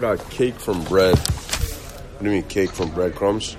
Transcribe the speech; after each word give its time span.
Put 0.00 0.18
out 0.18 0.30
cake 0.30 0.54
from 0.54 0.82
bread. 0.84 1.18
What 1.18 2.18
do 2.20 2.24
you 2.24 2.30
mean 2.30 2.44
cake 2.44 2.70
from 2.70 2.90
breadcrumbs? 2.90 3.54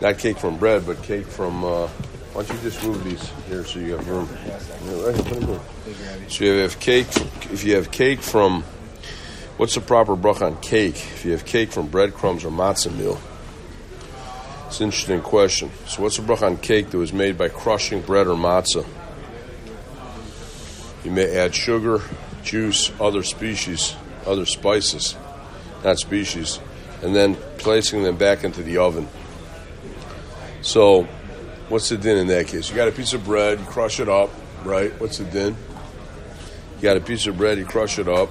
Not 0.00 0.16
cake 0.16 0.38
from 0.38 0.58
bread, 0.58 0.86
but 0.86 1.02
cake 1.02 1.26
from. 1.26 1.64
Uh, 1.64 1.88
why 1.88 2.44
don't 2.44 2.56
you 2.56 2.70
just 2.70 2.84
move 2.84 3.02
these 3.02 3.32
here 3.48 3.64
so 3.64 3.80
you 3.80 3.96
have 3.96 4.08
room? 4.08 4.28
Yeah, 4.46 5.02
right 5.02 5.16
put 5.16 5.40
them 5.40 5.48
here. 5.48 5.60
So 6.28 6.44
you 6.44 6.50
have 6.58 6.78
cake. 6.78 7.08
If 7.50 7.64
you 7.64 7.74
have 7.74 7.90
cake 7.90 8.20
from, 8.20 8.62
what's 9.56 9.74
the 9.74 9.80
proper 9.80 10.14
bracha 10.14 10.42
on 10.42 10.60
cake? 10.60 10.94
If 10.94 11.24
you 11.24 11.32
have 11.32 11.44
cake 11.44 11.72
from 11.72 11.88
breadcrumbs 11.88 12.44
or 12.44 12.52
matzah 12.52 12.96
meal, 12.96 13.20
it's 14.68 14.78
an 14.78 14.84
interesting 14.84 15.20
question. 15.20 15.72
So 15.88 16.00
what's 16.00 16.16
the 16.16 16.22
bracha 16.22 16.46
on 16.46 16.58
cake 16.58 16.90
that 16.90 16.98
was 16.98 17.12
made 17.12 17.36
by 17.36 17.48
crushing 17.48 18.02
bread 18.02 18.28
or 18.28 18.36
matzah? 18.36 18.86
You 21.02 21.10
may 21.10 21.36
add 21.36 21.56
sugar, 21.56 22.02
juice, 22.44 22.92
other 23.00 23.24
species, 23.24 23.96
other 24.24 24.46
spices, 24.46 25.16
not 25.84 25.98
species, 25.98 26.60
and 27.02 27.14
then 27.14 27.36
placing 27.58 28.02
them 28.02 28.16
back 28.16 28.44
into 28.44 28.62
the 28.62 28.78
oven. 28.78 29.08
So, 30.62 31.04
what's 31.68 31.88
the 31.88 31.96
din 31.96 32.18
in 32.18 32.26
that 32.28 32.48
case? 32.48 32.68
You 32.70 32.76
got 32.76 32.88
a 32.88 32.92
piece 32.92 33.12
of 33.12 33.24
bread, 33.24 33.60
you 33.60 33.66
crush 33.66 34.00
it 34.00 34.08
up, 34.08 34.30
right? 34.64 34.92
What's 35.00 35.18
the 35.18 35.24
din? 35.24 35.56
You 36.76 36.82
got 36.82 36.96
a 36.96 37.00
piece 37.00 37.26
of 37.26 37.38
bread, 37.38 37.58
you 37.58 37.64
crush 37.64 37.98
it 37.98 38.08
up, 38.08 38.28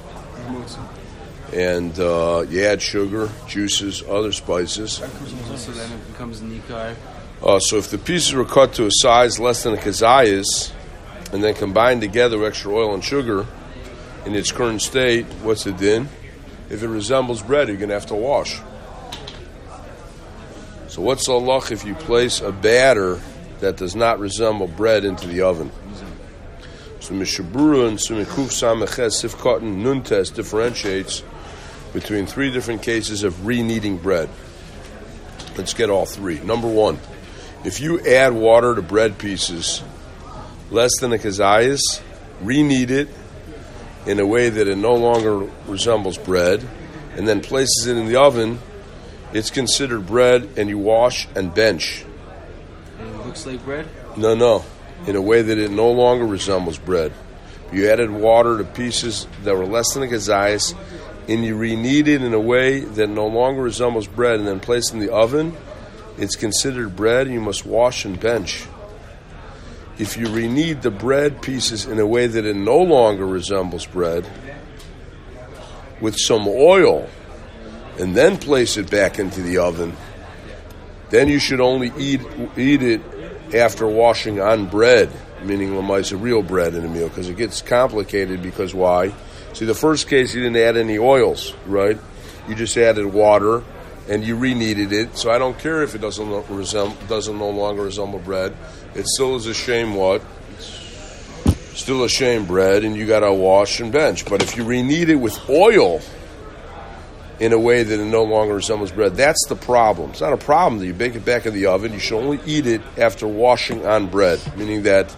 and 1.53 1.97
uh, 1.99 2.45
you 2.49 2.63
add 2.63 2.81
sugar, 2.81 3.29
juices, 3.47 4.03
other 4.07 4.31
spices. 4.31 4.93
So 4.93 5.71
then 5.71 5.91
it 5.91 6.07
becomes 6.11 6.41
nikar. 6.41 6.95
Uh, 7.41 7.59
so 7.59 7.77
if 7.77 7.89
the 7.89 7.97
pieces 7.97 8.33
were 8.33 8.45
cut 8.45 8.73
to 8.73 8.85
a 8.85 8.91
size 8.91 9.39
less 9.39 9.63
than 9.63 9.73
a 9.73 9.77
kazayas, 9.77 10.71
and 11.31 11.43
then 11.43 11.53
combined 11.53 12.01
together 12.01 12.37
with 12.37 12.47
extra 12.47 12.73
oil 12.73 12.93
and 12.93 13.03
sugar 13.03 13.45
in 14.25 14.35
its 14.35 14.51
current 14.51 14.81
state, 14.81 15.25
what's 15.43 15.63
the 15.63 15.71
din? 15.71 16.09
If 16.69 16.83
it 16.83 16.87
resembles 16.87 17.41
bread, 17.41 17.67
you're 17.67 17.77
going 17.77 17.89
to 17.89 17.95
have 17.95 18.07
to 18.07 18.15
wash. 18.15 18.59
So 20.87 21.01
what's 21.01 21.25
the 21.25 21.33
halach 21.33 21.71
if 21.71 21.85
you 21.85 21.93
place 21.93 22.41
a 22.41 22.51
batter 22.51 23.19
that 23.59 23.77
does 23.77 23.95
not 23.95 24.19
resemble 24.19 24.67
bread 24.67 25.05
into 25.05 25.27
the 25.27 25.41
oven? 25.41 25.71
So 27.01 27.13
Mishnah 27.13 27.45
Berurah 27.45 27.87
and 27.89 27.97
Sumikuf 27.97 28.49
Sameches 28.49 29.23
Sifkatan 29.23 29.83
Nuntes 29.83 30.33
differentiates 30.33 31.21
between 31.93 32.25
three 32.25 32.51
different 32.51 32.81
cases 32.81 33.23
of 33.23 33.45
re-kneading 33.45 33.97
bread. 33.97 34.29
Let's 35.57 35.73
get 35.73 35.89
all 35.89 36.05
three. 36.05 36.39
Number 36.39 36.67
one, 36.67 36.99
if 37.63 37.79
you 37.79 37.99
add 38.05 38.33
water 38.33 38.73
to 38.73 38.81
bread 38.81 39.17
pieces 39.17 39.83
less 40.71 40.91
than 40.99 41.13
a 41.13 41.17
kazayas, 41.17 42.01
re-knead 42.41 42.91
it 42.91 43.09
in 44.05 44.19
a 44.19 44.25
way 44.25 44.49
that 44.49 44.67
it 44.67 44.77
no 44.77 44.95
longer 44.95 45.49
resembles 45.67 46.17
bread, 46.17 46.65
and 47.15 47.27
then 47.27 47.41
places 47.41 47.87
it 47.87 47.97
in 47.97 48.07
the 48.07 48.17
oven, 48.17 48.59
it's 49.33 49.49
considered 49.49 50.05
bread, 50.05 50.49
and 50.57 50.69
you 50.69 50.77
wash 50.77 51.27
and 51.35 51.53
bench. 51.53 52.05
And 52.99 53.09
it 53.09 53.25
looks 53.25 53.45
like 53.45 53.63
bread. 53.65 53.87
No, 54.15 54.35
no, 54.35 54.63
in 55.07 55.15
a 55.15 55.21
way 55.21 55.41
that 55.41 55.57
it 55.57 55.71
no 55.71 55.91
longer 55.91 56.25
resembles 56.25 56.77
bread. 56.77 57.11
You 57.73 57.89
added 57.89 58.11
water 58.11 58.57
to 58.57 58.63
pieces 58.63 59.27
that 59.43 59.55
were 59.55 59.65
less 59.65 59.93
than 59.93 60.03
a 60.03 60.07
kazayas, 60.07 60.75
and 61.27 61.43
you 61.43 61.55
re-knead 61.55 62.07
it 62.07 62.21
in 62.21 62.33
a 62.33 62.39
way 62.39 62.81
that 62.81 63.07
no 63.07 63.27
longer 63.27 63.61
resembles 63.61 64.07
bread, 64.07 64.39
and 64.39 64.47
then 64.47 64.59
placed 64.59 64.93
in 64.93 64.99
the 64.99 65.11
oven, 65.11 65.57
it's 66.17 66.35
considered 66.35 66.95
bread, 66.95 67.25
and 67.25 67.33
you 67.33 67.41
must 67.41 67.65
wash 67.65 68.05
and 68.05 68.19
bench. 68.19 68.65
If 69.97 70.17
you 70.17 70.27
re-knead 70.27 70.81
the 70.81 70.91
bread 70.91 71.41
pieces 71.41 71.85
in 71.85 71.99
a 71.99 72.05
way 72.05 72.27
that 72.27 72.45
it 72.45 72.55
no 72.55 72.79
longer 72.79 73.25
resembles 73.25 73.85
bread, 73.85 74.25
with 76.01 76.17
some 76.17 76.47
oil, 76.47 77.09
and 77.97 78.15
then 78.15 78.37
place 78.37 78.77
it 78.77 78.91
back 78.91 79.19
into 79.19 79.41
the 79.41 79.57
oven, 79.59 79.95
then 81.09 81.29
you 81.29 81.39
should 81.39 81.61
only 81.61 81.93
eat 81.97 82.21
eat 82.57 82.81
it 82.81 83.01
after 83.53 83.87
washing 83.87 84.41
on 84.41 84.65
bread, 84.65 85.09
meaning 85.43 85.69
lamaisa 85.69 86.21
real 86.21 86.41
bread 86.41 86.73
in 86.73 86.83
a 86.83 86.89
meal, 86.89 87.07
because 87.07 87.29
it 87.29 87.37
gets 87.37 87.61
complicated. 87.61 88.41
Because 88.41 88.73
why? 88.73 89.13
See, 89.53 89.65
the 89.65 89.75
first 89.75 90.09
case 90.09 90.35
you 90.35 90.41
didn't 90.41 90.57
add 90.57 90.75
any 90.75 90.97
oils, 90.97 91.53
right? 91.65 91.97
You 92.49 92.55
just 92.55 92.75
added 92.75 93.05
water 93.05 93.63
and 94.07 94.23
you 94.23 94.35
re-kneaded 94.35 94.91
it. 94.91 95.17
So 95.17 95.31
I 95.31 95.37
don't 95.37 95.57
care 95.57 95.83
if 95.83 95.95
it 95.95 96.01
doesn't 96.01 96.49
resemble, 96.49 96.97
doesn't 97.07 97.37
no 97.37 97.49
longer 97.49 97.83
resemble 97.83 98.19
bread. 98.19 98.55
It 98.93 99.07
still 99.07 99.35
is 99.35 99.47
a 99.47 99.53
shame. 99.53 99.95
What? 99.95 100.21
Still 101.73 102.03
a 102.03 102.09
shame 102.09 102.45
bread, 102.45 102.83
and 102.83 102.95
you 102.95 103.05
got 103.05 103.19
to 103.21 103.33
wash 103.33 103.79
and 103.79 103.91
bench. 103.91 104.25
But 104.25 104.41
if 104.41 104.55
you 104.55 104.63
re-knead 104.63 105.09
it 105.09 105.15
with 105.15 105.37
oil 105.49 106.01
in 107.37 107.51
a 107.51 107.59
way 107.59 107.83
that 107.83 107.99
it 107.99 108.05
no 108.05 108.23
longer 108.23 108.55
resembles 108.55 108.91
bread, 108.91 109.15
that's 109.15 109.45
the 109.49 109.57
problem. 109.57 110.11
It's 110.11 110.21
not 110.21 110.31
a 110.31 110.37
problem 110.37 110.79
that 110.79 110.85
you 110.85 110.93
bake 110.93 111.15
it 111.15 111.25
back 111.25 111.45
in 111.45 111.53
the 111.53 111.65
oven. 111.65 111.91
You 111.91 111.99
should 111.99 112.17
only 112.17 112.39
eat 112.45 112.65
it 112.65 112.81
after 112.97 113.27
washing 113.27 113.85
on 113.85 114.07
bread, 114.07 114.39
meaning 114.55 114.83
that 114.83 115.13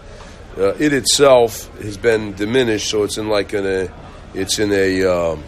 uh, 0.58 0.74
it 0.80 0.94
itself 0.94 1.70
has 1.80 1.98
been 1.98 2.34
diminished, 2.34 2.90
so 2.90 3.04
it's 3.04 3.20
in 3.20 3.30
like 3.30 3.54
in 3.54 3.64
a, 3.64 3.94
it's 4.34 4.58
in 4.58 4.72
a 4.72 5.04
um, 5.06 5.44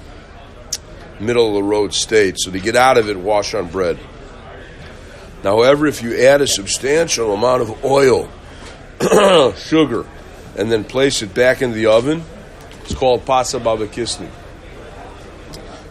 middle 1.19 1.47
of 1.47 1.53
the 1.53 1.63
road 1.63 1.93
state. 1.93 2.35
So 2.39 2.51
to 2.51 2.59
get 2.59 2.75
out 2.75 2.97
of 2.97 3.09
it, 3.09 3.17
wash 3.17 3.53
on 3.53 3.69
bread. 3.69 3.99
Now, 5.43 5.57
however, 5.57 5.87
if 5.87 6.01
you 6.01 6.17
add 6.17 6.41
a 6.41 6.47
substantial 6.47 7.33
amount 7.33 7.61
of 7.61 7.85
oil, 7.85 8.29
sugar, 9.57 10.05
and 10.57 10.71
then 10.71 10.83
place 10.83 11.21
it 11.21 11.33
back 11.33 11.61
in 11.61 11.71
the 11.71 11.85
oven, 11.85 12.23
it's 12.81 12.93
called 12.93 13.25
pasa 13.25 13.59
babakisni. 13.59 14.29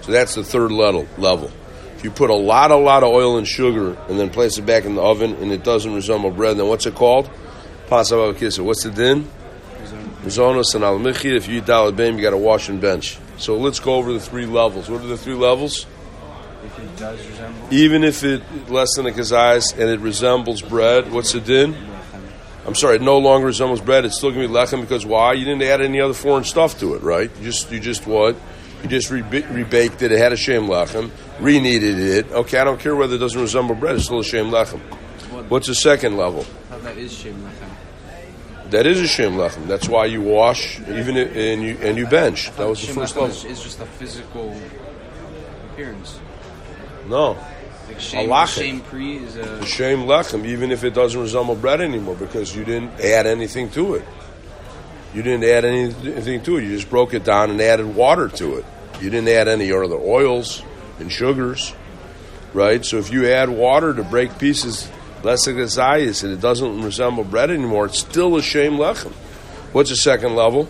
So 0.02 0.12
that's 0.12 0.34
the 0.34 0.44
third 0.44 0.70
level. 0.70 1.06
Level. 1.16 1.50
If 1.96 2.04
you 2.04 2.10
put 2.10 2.30
a 2.30 2.34
lot, 2.34 2.70
a 2.70 2.76
lot 2.76 3.02
of 3.02 3.10
oil 3.10 3.38
and 3.38 3.48
sugar, 3.48 3.96
and 4.08 4.20
then 4.20 4.30
place 4.30 4.58
it 4.58 4.66
back 4.66 4.84
in 4.84 4.94
the 4.94 5.02
oven, 5.02 5.34
and 5.36 5.50
it 5.50 5.64
doesn't 5.64 5.94
resemble 5.94 6.30
bread, 6.30 6.58
then 6.58 6.68
what's 6.68 6.86
it 6.86 6.94
called? 6.94 7.30
Pasa 7.86 8.14
babakisni. 8.14 8.64
What's 8.64 8.82
the 8.82 8.90
din? 8.90 9.28
Rizonos 10.22 10.74
and 10.74 10.84
al 10.84 11.06
If 11.06 11.24
you 11.48 11.58
eat 11.58 11.64
dalad 11.64 11.96
beim, 11.96 12.16
you 12.16 12.22
got 12.22 12.30
to 12.30 12.36
wash 12.36 12.68
and 12.68 12.80
bench. 12.80 13.18
So 13.38 13.56
let's 13.56 13.80
go 13.80 13.94
over 13.94 14.12
the 14.12 14.20
three 14.20 14.46
levels. 14.46 14.90
What 14.90 15.02
are 15.02 15.06
the 15.06 15.16
three 15.16 15.34
levels? 15.34 15.86
If 16.64 16.78
it 16.78 16.96
does 16.96 17.24
resemble. 17.26 17.72
Even 17.72 18.04
if 18.04 18.24
it 18.24 18.42
less 18.68 18.94
than 18.96 19.06
a 19.06 19.10
kazayas 19.10 19.72
and 19.72 19.88
it 19.88 20.00
resembles 20.00 20.60
bread, 20.60 21.12
what's 21.12 21.32
the 21.32 21.40
din? 21.40 21.76
I'm 22.66 22.74
sorry, 22.74 22.96
it 22.96 23.02
no 23.02 23.18
longer 23.18 23.46
resembles 23.46 23.80
bread. 23.80 24.04
It's 24.04 24.18
still 24.18 24.30
going 24.30 24.42
to 24.42 24.48
be 24.48 24.54
lechem 24.54 24.80
because 24.82 25.06
why? 25.06 25.32
You 25.32 25.44
didn't 25.44 25.62
add 25.62 25.80
any 25.80 26.00
other 26.00 26.12
foreign 26.12 26.44
stuff 26.44 26.78
to 26.80 26.94
it, 26.94 27.02
right? 27.02 27.30
You 27.38 27.44
just 27.44 27.70
you 27.70 27.80
just 27.80 28.06
what? 28.06 28.36
You 28.82 28.88
just 28.88 29.10
re- 29.10 29.22
rebaked 29.22 30.02
it. 30.02 30.12
It 30.12 30.18
had 30.18 30.32
a 30.32 30.36
shame 30.36 30.64
lechem. 30.64 31.10
Re-kneaded 31.40 31.98
it. 31.98 32.30
Okay, 32.30 32.58
I 32.58 32.64
don't 32.64 32.78
care 32.78 32.94
whether 32.94 33.14
it 33.14 33.18
doesn't 33.18 33.40
resemble 33.40 33.74
bread. 33.74 33.96
It's 33.96 34.04
still 34.04 34.20
a 34.20 34.24
shame 34.24 34.46
lechem. 34.46 34.80
What's 35.48 35.68
the 35.68 35.74
second 35.74 36.16
level? 36.16 36.44
That 36.70 36.98
is 36.98 37.12
shem 37.12 37.34
lechem. 37.36 37.70
That 38.70 38.86
is 38.86 39.00
a 39.00 39.06
shame 39.06 39.32
lechem. 39.32 39.66
That's 39.66 39.88
why 39.88 40.04
you 40.06 40.20
wash 40.20 40.78
even 40.80 41.16
i- 41.16 41.20
and 41.20 41.62
you 41.62 41.78
and 41.80 41.96
you 41.96 42.06
bench. 42.06 42.50
That 42.56 42.68
was 42.68 42.80
the 42.80 42.86
Shem 42.88 42.96
first 42.96 43.14
lechem 43.16 43.20
level. 43.22 43.50
is, 43.50 43.62
just 43.62 43.80
a 43.80 43.86
physical 43.86 44.54
appearance. 45.72 46.18
No, 47.08 47.38
Like 47.88 47.98
shame, 48.00 48.28
Halakhic. 48.28 48.58
shame 48.58 48.80
pre 48.80 49.16
is 49.16 49.36
a 49.36 49.64
shame 49.64 50.00
lechem, 50.00 50.44
even 50.44 50.70
if 50.70 50.84
it 50.84 50.92
doesn't 50.92 51.18
resemble 51.20 51.54
bread 51.54 51.80
anymore, 51.80 52.14
because 52.16 52.54
you 52.54 52.64
didn't 52.64 53.00
add 53.00 53.26
anything 53.26 53.70
to 53.70 53.94
it. 53.94 54.04
You 55.14 55.22
didn't 55.22 55.44
add 55.44 55.64
anything 55.64 56.42
to 56.42 56.58
it. 56.58 56.64
You 56.64 56.76
just 56.76 56.90
broke 56.90 57.14
it 57.14 57.24
down 57.24 57.50
and 57.50 57.58
added 57.62 57.94
water 57.94 58.28
to 58.28 58.56
it. 58.58 58.66
You 59.00 59.08
didn't 59.08 59.28
add 59.30 59.48
any 59.48 59.72
other 59.72 59.96
oils 59.96 60.62
and 61.00 61.10
sugars, 61.10 61.72
right? 62.52 62.84
So 62.84 62.98
if 62.98 63.10
you 63.10 63.26
add 63.30 63.48
water 63.48 63.94
to 63.94 64.02
break 64.02 64.38
pieces 64.38 64.90
less 65.22 65.44
than 65.44 65.56
gazayas 65.56 66.22
and 66.24 66.32
it 66.32 66.40
doesn't 66.40 66.82
resemble 66.82 67.24
bread 67.24 67.50
anymore, 67.50 67.86
it's 67.86 67.98
still 67.98 68.36
a 68.36 68.42
shame 68.42 68.72
lechem. 68.74 69.12
What's 69.72 69.90
the 69.90 69.96
second 69.96 70.34
level? 70.36 70.68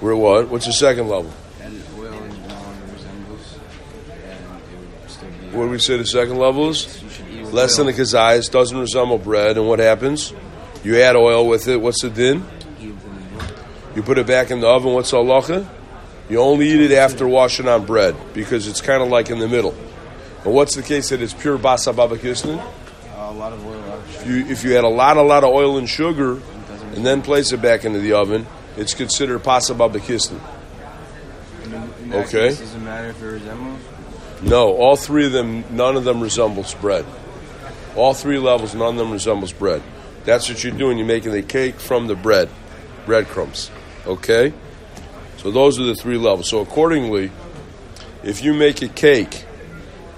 We're 0.00 0.14
what? 0.14 0.48
What's 0.48 0.66
the 0.66 0.72
second 0.72 1.08
level? 1.08 1.32
and 1.60 1.82
oil 1.98 2.12
and 2.12 2.48
no 2.48 2.54
longer 2.54 2.84
resembles, 2.94 3.58
and 4.24 4.32
it 4.32 5.00
would 5.00 5.10
still 5.10 5.28
be. 5.28 5.56
What 5.56 5.64
do 5.64 5.70
we 5.70 5.78
say 5.78 5.96
the 5.96 6.06
second 6.06 6.36
level 6.38 6.68
is? 6.70 7.02
You 7.02 7.08
should 7.10 7.28
eat 7.30 7.40
with 7.42 7.52
Less 7.52 7.76
than 7.76 7.88
a 7.88 7.92
kazayas, 7.92 8.50
doesn't 8.50 8.78
resemble 8.78 9.18
bread, 9.18 9.56
and 9.58 9.66
what 9.66 9.78
happens? 9.80 10.32
You 10.84 11.00
add 11.00 11.16
oil 11.16 11.48
with 11.48 11.66
it. 11.66 11.78
What's 11.80 12.02
the 12.02 12.10
din? 12.10 12.44
The- 12.78 12.94
You 13.96 14.02
put 14.02 14.18
it 14.18 14.26
back 14.28 14.50
in 14.52 14.60
the 14.60 14.68
oven. 14.68 14.92
What's 14.92 15.10
halacha? 15.10 15.66
You 16.30 16.40
only 16.40 16.68
eat 16.68 16.80
it 16.80 16.92
after 16.92 17.26
washing 17.26 17.66
on 17.66 17.84
bread 17.86 18.14
because 18.34 18.68
it's 18.68 18.80
kind 18.80 19.02
of 19.02 19.08
like 19.08 19.30
in 19.30 19.38
the 19.40 19.48
middle. 19.48 19.74
But 20.48 20.54
what's 20.54 20.74
the 20.74 20.82
case 20.82 21.10
that 21.10 21.20
it's 21.20 21.34
pure 21.34 21.58
basa 21.58 21.92
babakisnin? 21.92 22.58
A 23.18 23.32
lot 23.32 23.52
of 23.52 23.66
oil. 23.66 24.02
If 24.08 24.26
you 24.26 24.46
if 24.46 24.64
you 24.64 24.78
add 24.78 24.84
a 24.84 24.88
lot, 24.88 25.18
a 25.18 25.22
lot 25.22 25.44
of 25.44 25.50
oil 25.52 25.76
and 25.76 25.86
sugar, 25.86 26.40
and 26.94 27.04
then 27.04 27.20
place 27.20 27.52
it 27.52 27.60
back 27.60 27.84
into 27.84 27.98
the 27.98 28.14
oven, 28.14 28.46
it's 28.78 28.94
considered 28.94 29.40
pasa 29.40 29.74
babakisnin. 29.74 30.40
In, 31.64 31.74
in 31.74 32.14
Okay. 32.14 32.48
case, 32.48 32.60
doesn't 32.60 32.82
matter 32.82 33.08
if 33.08 33.22
it 33.22 33.26
resembles. 33.26 33.78
No, 34.40 34.72
all 34.74 34.96
three 34.96 35.26
of 35.26 35.32
them, 35.32 35.64
none 35.76 35.98
of 35.98 36.04
them 36.04 36.22
resembles 36.22 36.72
bread. 36.76 37.04
All 37.94 38.14
three 38.14 38.38
levels, 38.38 38.74
none 38.74 38.94
of 38.94 38.96
them 38.96 39.12
resembles 39.12 39.52
bread. 39.52 39.82
That's 40.24 40.48
what 40.48 40.64
you're 40.64 40.72
doing. 40.72 40.96
You're 40.96 41.06
making 41.06 41.32
the 41.32 41.42
cake 41.42 41.78
from 41.78 42.06
the 42.06 42.14
bread, 42.14 42.48
breadcrumbs. 43.04 43.70
Okay? 44.06 44.54
So 45.36 45.50
those 45.50 45.78
are 45.78 45.84
the 45.84 45.94
three 45.94 46.16
levels. 46.16 46.48
So 46.48 46.60
accordingly, 46.60 47.32
if 48.24 48.42
you 48.42 48.54
make 48.54 48.80
a 48.80 48.88
cake 48.88 49.44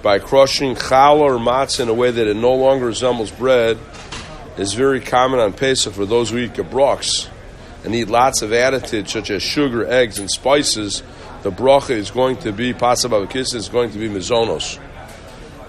by 0.02 0.18
crushing 0.18 0.74
challah 0.74 1.20
or 1.20 1.38
matzah 1.38 1.80
in 1.80 1.88
a 1.88 1.94
way 1.94 2.10
that 2.10 2.26
it 2.26 2.36
no 2.36 2.54
longer 2.54 2.86
resembles 2.86 3.30
bread, 3.30 3.78
is 4.56 4.74
very 4.74 5.00
common 5.00 5.40
on 5.40 5.52
Pesach 5.52 5.92
for 5.92 6.06
those 6.06 6.30
who 6.30 6.38
eat 6.38 6.54
gebroks 6.54 7.28
and 7.84 7.94
eat 7.94 8.08
lots 8.08 8.42
of 8.42 8.50
additives 8.50 9.08
such 9.08 9.30
as 9.30 9.42
sugar, 9.42 9.86
eggs, 9.86 10.18
and 10.18 10.30
spices. 10.30 11.02
The 11.42 11.50
bracha 11.50 11.90
is 11.90 12.10
going 12.10 12.36
to 12.38 12.52
be 12.52 12.74
pasabavakis 12.74 13.54
is 13.54 13.68
going 13.68 13.92
to 13.92 13.98
be 13.98 14.08
mizonos. 14.08 14.78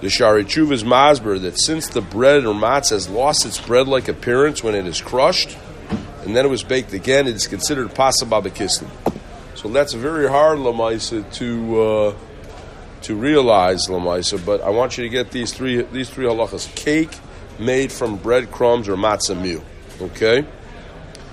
The 0.02 0.10
Shari 0.10 0.44
Tshuva 0.44 0.72
is 0.74 0.84
masber 0.84 1.40
that 1.42 1.60
since 1.60 1.88
the 1.88 2.02
bread 2.02 2.44
or 2.46 2.54
matzah 2.54 2.92
has 2.92 3.08
lost 3.08 3.46
its 3.46 3.62
bread-like 3.62 4.08
appearance 4.08 4.64
when 4.64 4.76
it 4.76 4.88
is 4.88 5.00
crushed, 5.00 5.58
and 6.26 6.36
then 6.36 6.46
it 6.46 6.50
was 6.50 6.64
baked 6.64 6.94
again, 6.94 7.28
it 7.28 7.36
is 7.36 7.48
considered 7.48 7.90
pasabavakistin. 7.90 8.90
So 9.56 9.70
that's 9.70 9.94
very 9.94 10.28
hard, 10.28 10.58
Lamaisa, 10.58 11.32
to 11.36 11.82
uh, 11.82 12.16
to 13.04 13.16
realize, 13.16 13.88
Lamaisa. 13.88 14.44
But 14.44 14.62
I 14.62 14.70
want 14.70 14.98
you 14.98 15.04
to 15.04 15.10
get 15.10 15.32
these 15.32 15.54
three 15.54 15.82
these 15.82 16.10
three 16.10 16.26
halachas: 16.26 16.74
cake 16.76 17.12
made 17.60 17.92
from 17.92 18.18
breadcrumbs 18.18 18.88
or 18.90 18.96
matzah 18.96 19.40
meal. 19.40 19.64
Okay. 20.02 20.46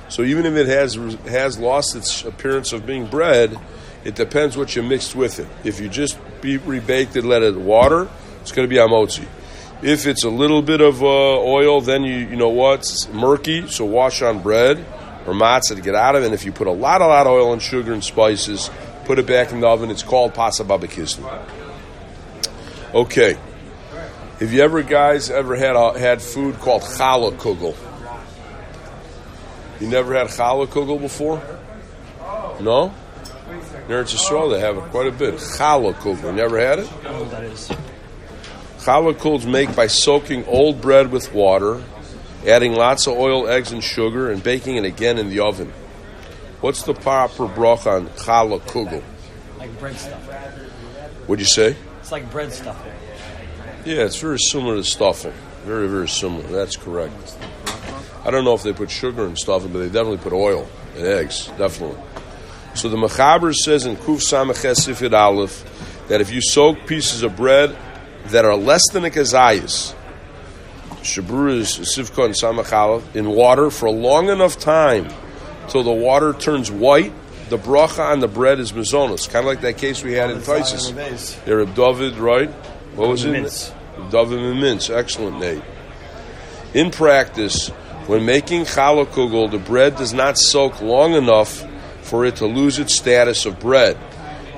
So 0.09 0.23
even 0.23 0.47
if 0.47 0.55
it 0.55 0.67
has 0.67 0.95
has 1.27 1.59
lost 1.59 1.95
its 1.95 2.25
appearance 2.25 2.73
of 2.73 2.87
being 2.87 3.07
bread, 3.07 3.59
it 4.05 4.15
depends 4.15 4.57
what 4.57 4.75
you 4.75 4.83
mixed 4.83 5.15
with 5.15 5.39
it. 5.39 5.49
If 5.65 5.81
you 5.81 5.89
just 5.89 6.19
be 6.41 6.57
rebaked 6.57 7.17
and 7.17 7.29
let 7.29 7.43
it 7.43 7.57
water, 7.57 8.09
it's 8.41 8.53
going 8.53 8.69
to 8.69 8.75
be 8.75 8.81
amotzi. 8.81 9.27
If 9.83 10.07
it's 10.07 10.25
a 10.25 10.31
little 10.31 10.63
bit 10.63 10.81
of 10.81 11.03
uh, 11.03 11.07
oil, 11.07 11.81
then 11.81 12.03
you 12.05 12.17
you 12.17 12.37
know 12.37 12.49
what? 12.49 12.81
It's 12.81 13.09
murky, 13.11 13.69
so 13.69 13.85
wash 13.85 14.23
on 14.23 14.43
bread 14.43 14.79
or 15.27 15.35
matzah 15.35 15.77
to 15.77 15.83
get 15.83 15.95
out 15.95 16.17
of 16.17 16.23
it. 16.23 16.27
And 16.27 16.35
if 16.35 16.45
you 16.45 16.53
put 16.53 16.67
a 16.67 16.73
lot, 16.73 17.03
a 17.03 17.07
lot 17.07 17.27
of 17.27 17.33
oil 17.33 17.53
and 17.53 17.61
sugar 17.61 17.93
and 17.93 18.03
spices, 18.03 18.71
put 19.09 19.19
it 19.19 19.27
back 19.27 19.53
in 19.53 19.61
the 19.61 19.67
oven. 19.67 19.91
It's 19.91 20.03
called 20.03 20.35
pasa 20.35 20.65
pasababakisnu. 20.65 21.25
Okay. 22.93 23.39
Have 24.39 24.53
you 24.53 24.61
ever, 24.61 24.83
guys, 24.83 25.31
ever 25.31 25.57
had 25.57 25.77
a, 25.77 25.99
had 25.99 26.21
food 26.21 26.57
called 26.57 26.83
challah? 26.83 27.75
You 29.81 29.89
never 29.89 30.13
had 30.15 30.27
challah 30.27 31.01
before? 31.01 31.43
No? 32.61 32.93
In 33.49 33.95
Eretz 33.95 34.15
Yisrael, 34.15 34.51
they 34.51 34.61
have 34.61 34.77
it 34.77 34.85
quite 34.91 35.07
a 35.07 35.13
bit. 35.13 35.37
Challah. 35.37 36.23
You 36.23 36.33
never 36.33 36.61
had 36.61 36.81
it? 36.81 37.03
Know 37.03 37.25
that 37.31 37.45
is. 37.45 37.71
Challah 38.81 39.47
make 39.51 39.75
by 39.75 39.87
soaking 39.87 40.45
old 40.45 40.83
bread 40.83 41.11
with 41.11 41.33
water, 41.33 41.83
adding 42.47 42.75
lots 42.75 43.07
of 43.07 43.17
oil, 43.17 43.49
eggs, 43.49 43.73
and 43.73 43.83
sugar, 43.83 44.31
and 44.31 44.43
baking 44.43 44.77
it 44.77 44.85
again 44.85 45.17
in 45.17 45.31
the 45.31 45.41
oven. 45.41 45.73
What's 46.61 46.83
the 46.83 46.95
proper 46.95 47.47
bracha 47.47 47.99
on 47.99 48.07
challah 48.09 48.61
kugel? 48.61 49.03
Like 49.59 49.79
bread 49.79 49.97
stuff. 49.97 50.21
What'd 51.29 51.41
you 51.41 51.47
say? 51.47 51.77
It's 52.01 52.11
like 52.11 52.31
bread 52.33 52.53
stuffing. 52.53 52.93
Yeah, 53.85 54.03
it's 54.03 54.21
very 54.21 54.39
similar 54.39 54.75
to 54.75 54.83
stuffing. 54.83 55.33
Very, 55.65 55.89
very 55.89 56.09
similar. 56.09 56.43
That's 56.49 56.77
correct. 56.77 57.15
I 58.25 58.31
don't 58.33 58.45
know 58.45 58.55
if 58.55 58.65
they 58.65 58.73
put 58.73 58.91
sugar 58.91 59.25
in 59.27 59.37
stuffing, 59.37 59.73
but 59.73 59.79
they 59.79 59.87
definitely 59.87 60.19
put 60.19 60.33
oil 60.33 60.69
and 60.97 61.07
eggs. 61.07 61.47
Definitely. 61.59 62.03
So 62.75 62.89
the 62.89 62.97
Mechaber 62.97 63.55
says 63.55 63.87
in 63.87 63.97
Kuf 63.97 64.21
Samachet 64.21 64.85
Sifid 64.85 65.13
Aleph 65.13 66.07
that 66.09 66.21
if 66.21 66.33
you 66.33 66.41
soak 66.43 66.87
pieces 66.87 67.23
of 67.23 67.37
bread 67.37 67.77
that 68.27 68.45
are 68.45 68.57
less 68.57 68.83
than 68.93 69.05
a 69.05 69.11
kazayas, 69.11 69.95
Shabru 71.03 71.53
is 71.53 71.79
Sivka 71.79 72.25
and 72.25 72.35
Samach 72.35 72.73
Aleph, 72.73 73.15
in 73.15 73.31
water 73.31 73.71
for 73.71 73.87
a 73.87 73.93
long 73.93 74.29
enough 74.29 74.59
time 74.59 75.09
till 75.69 75.83
the 75.83 75.93
water 75.93 76.33
turns 76.33 76.71
white, 76.71 77.13
the 77.49 77.59
bracha 77.59 78.11
on 78.11 78.21
the 78.21 78.29
bread 78.29 78.61
is 78.61 78.73
mizonos. 78.73 79.29
Kind 79.29 79.45
of 79.45 79.47
like 79.47 79.63
that 79.63 79.79
case 79.79 80.03
we 80.03 80.13
had 80.13 80.31
in 80.31 80.39
Taisis. 80.39 81.45
There, 81.45 81.65
David, 81.65 82.17
right? 82.17 82.51
What 82.95 83.09
was 83.09 83.25
it? 83.25 83.73
David 84.11 84.39
and 84.39 84.61
mince. 84.61 84.91
Excellent, 84.91 85.39
Nate. 85.41 85.63
In 86.75 86.91
practice, 86.91 87.69
when 88.07 88.27
making 88.27 88.65
challah 88.65 89.07
kugel, 89.07 89.51
the 89.51 89.59
bread 89.59 89.97
does 89.97 90.13
not 90.13 90.39
soak 90.39 90.81
long 90.83 91.15
enough 91.15 91.65
for 92.03 92.25
it 92.25 92.37
to 92.37 92.47
lose 92.47 92.79
its 92.79 92.95
status 92.95 93.47
of 93.47 93.59
bread. 93.59 93.97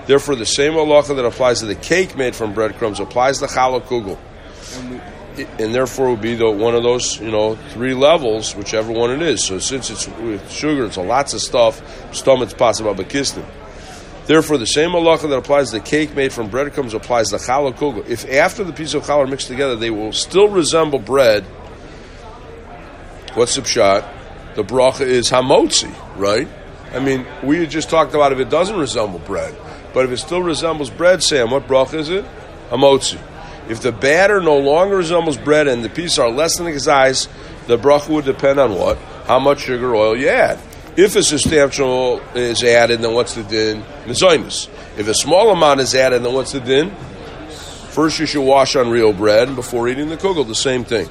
Therefore, 0.06 0.34
the 0.34 0.46
same 0.46 0.72
halacha 0.72 1.14
that 1.16 1.24
applies 1.24 1.60
to 1.60 1.66
the 1.66 1.74
cake 1.74 2.16
made 2.16 2.34
from 2.34 2.52
breadcrumbs 2.54 3.00
applies 3.00 3.38
to 3.38 3.46
challah 3.46 3.82
kugel. 3.82 4.18
And 5.36 5.74
therefore, 5.74 6.10
would 6.10 6.20
be 6.20 6.34
the, 6.34 6.50
one 6.50 6.74
of 6.74 6.82
those, 6.82 7.20
you 7.20 7.30
know, 7.30 7.56
three 7.70 7.94
levels, 7.94 8.54
whichever 8.56 8.92
one 8.92 9.10
it 9.10 9.22
is. 9.22 9.44
So, 9.44 9.58
since 9.58 9.88
it's 9.88 10.08
with 10.08 10.50
sugar, 10.50 10.84
it's 10.84 10.96
a 10.96 11.02
lots 11.02 11.34
of 11.34 11.40
stuff. 11.40 11.80
Stomach's 12.12 12.54
possible, 12.54 12.92
but 12.94 13.08
kistin. 13.08 13.44
Therefore, 14.26 14.58
the 14.58 14.66
same 14.66 14.90
halacha 14.90 15.28
that 15.28 15.36
applies 15.36 15.70
to 15.70 15.78
the 15.78 15.84
cake 15.84 16.14
made 16.14 16.32
from 16.32 16.50
breadcrumbs 16.50 16.94
applies 16.94 17.30
to 17.30 17.36
challah 17.36 17.74
kugel. 17.74 18.06
If 18.06 18.30
after 18.30 18.64
the 18.64 18.72
piece 18.72 18.94
of 18.94 19.04
challah 19.04 19.24
are 19.24 19.26
mixed 19.26 19.48
together, 19.48 19.76
they 19.76 19.90
will 19.90 20.12
still 20.12 20.48
resemble 20.48 20.98
bread. 20.98 21.44
What's 23.34 23.54
the 23.54 23.62
pshat? 23.62 24.08
The 24.54 24.64
bracha 24.64 25.02
is 25.02 25.30
hamotzi, 25.30 25.92
right? 26.16 26.48
I 26.92 26.98
mean, 26.98 27.26
we 27.42 27.58
had 27.58 27.70
just 27.70 27.88
talked 27.88 28.14
about 28.14 28.32
if 28.32 28.38
it 28.40 28.50
doesn't 28.50 28.76
resemble 28.76 29.20
bread, 29.20 29.54
but 29.94 30.04
if 30.04 30.10
it 30.10 30.18
still 30.18 30.42
resembles 30.42 30.90
bread, 30.90 31.22
Sam, 31.22 31.50
what 31.50 31.68
bracha 31.68 31.94
is 31.94 32.08
it? 32.08 32.24
Hamotzi. 32.70 33.20
If 33.70 33.82
the 33.82 33.92
batter 33.92 34.40
no 34.40 34.58
longer 34.58 34.96
resembles 34.96 35.38
bread 35.38 35.68
and 35.68 35.84
the 35.84 35.88
pieces 35.88 36.18
are 36.18 36.28
less 36.28 36.56
than 36.56 36.66
the 36.66 36.80
size, 36.80 37.28
the 37.68 37.78
bracha 37.78 38.08
would 38.08 38.24
depend 38.24 38.58
on 38.58 38.74
what? 38.74 38.98
How 39.26 39.38
much 39.38 39.60
sugar 39.60 39.94
oil 39.94 40.16
you 40.16 40.28
add. 40.28 40.58
If 40.96 41.14
a 41.14 41.22
substantial 41.22 42.20
is 42.34 42.64
added, 42.64 43.00
then 43.00 43.14
what's 43.14 43.36
the 43.36 43.44
din? 43.44 43.82
Mizoinus. 44.06 44.68
If 44.98 45.06
a 45.06 45.14
small 45.14 45.50
amount 45.50 45.78
is 45.78 45.94
added, 45.94 46.24
then 46.24 46.34
what's 46.34 46.50
the 46.50 46.58
din? 46.58 46.90
First, 47.90 48.18
you 48.18 48.26
should 48.26 48.42
wash 48.42 48.74
on 48.74 48.90
real 48.90 49.12
bread 49.12 49.54
before 49.54 49.88
eating 49.88 50.08
the 50.08 50.16
kugel. 50.16 50.44
The 50.44 50.54
same 50.56 50.84
thing. 50.84 51.08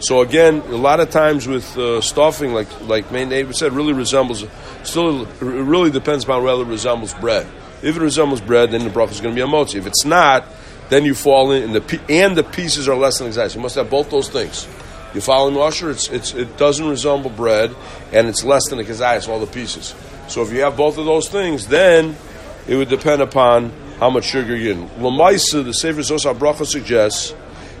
So 0.00 0.22
again, 0.22 0.60
a 0.60 0.76
lot 0.76 1.00
of 1.00 1.10
times 1.10 1.46
with 1.46 1.76
uh, 1.76 2.00
stuffing, 2.00 2.54
like 2.54 2.68
like 2.88 3.12
Neighbor 3.12 3.52
said, 3.52 3.72
really 3.72 3.92
resembles. 3.92 4.46
Still, 4.82 5.26
it 5.26 5.42
really 5.42 5.90
depends 5.90 6.24
upon 6.24 6.42
whether 6.42 6.62
it 6.62 6.68
resembles 6.68 7.12
bread. 7.12 7.46
If 7.82 7.96
it 7.96 8.00
resembles 8.00 8.40
bread, 8.40 8.70
then 8.70 8.84
the 8.84 8.90
bracha 8.90 9.10
is 9.10 9.20
going 9.20 9.34
to 9.34 9.38
be 9.38 9.44
a 9.44 9.50
motzi. 9.50 9.74
If 9.74 9.86
it's 9.86 10.06
not, 10.06 10.46
then 10.88 11.04
you 11.04 11.14
fall 11.14 11.52
in, 11.52 11.62
and 11.64 11.74
the 11.74 12.00
and 12.08 12.36
the 12.36 12.44
pieces 12.44 12.88
are 12.88 12.96
less 12.96 13.18
than 13.18 13.26
exact. 13.26 13.54
You 13.54 13.60
must 13.60 13.74
have 13.76 13.90
both 13.90 14.10
those 14.10 14.28
things. 14.28 14.66
You 15.14 15.20
follow 15.20 15.48
in 15.48 15.54
washer, 15.54 15.90
it's, 15.90 16.08
it's 16.08 16.34
it 16.34 16.56
doesn't 16.58 16.86
resemble 16.86 17.30
bread, 17.30 17.74
and 18.12 18.28
it's 18.28 18.44
less 18.44 18.68
than 18.68 18.78
a 18.78 18.82
kazayas, 18.82 19.28
all 19.28 19.40
the 19.40 19.46
pieces. 19.46 19.94
So 20.28 20.42
if 20.42 20.52
you 20.52 20.60
have 20.60 20.76
both 20.76 20.98
of 20.98 21.06
those 21.06 21.28
things, 21.28 21.66
then 21.66 22.16
it 22.66 22.76
would 22.76 22.88
depend 22.88 23.22
upon 23.22 23.72
how 23.98 24.10
much 24.10 24.24
sugar 24.24 24.54
you're 24.54 24.74
getting. 24.74 24.88
Lamaisa, 25.00 25.64
the 25.64 25.72
Sefer 25.72 26.00
Zosar 26.00 26.36
Bracha 26.36 26.66
suggests 26.66 27.34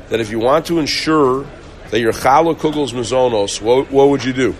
that 0.08 0.20
if 0.20 0.30
you 0.30 0.38
want 0.38 0.66
to 0.66 0.78
ensure 0.78 1.46
that 1.90 2.00
your 2.00 2.12
challah 2.12 2.56
kugel 2.56 2.84
is 2.84 2.92
mizonos, 2.92 3.60
what, 3.60 3.90
what 3.90 4.08
would 4.08 4.24
you 4.24 4.32
do? 4.32 4.56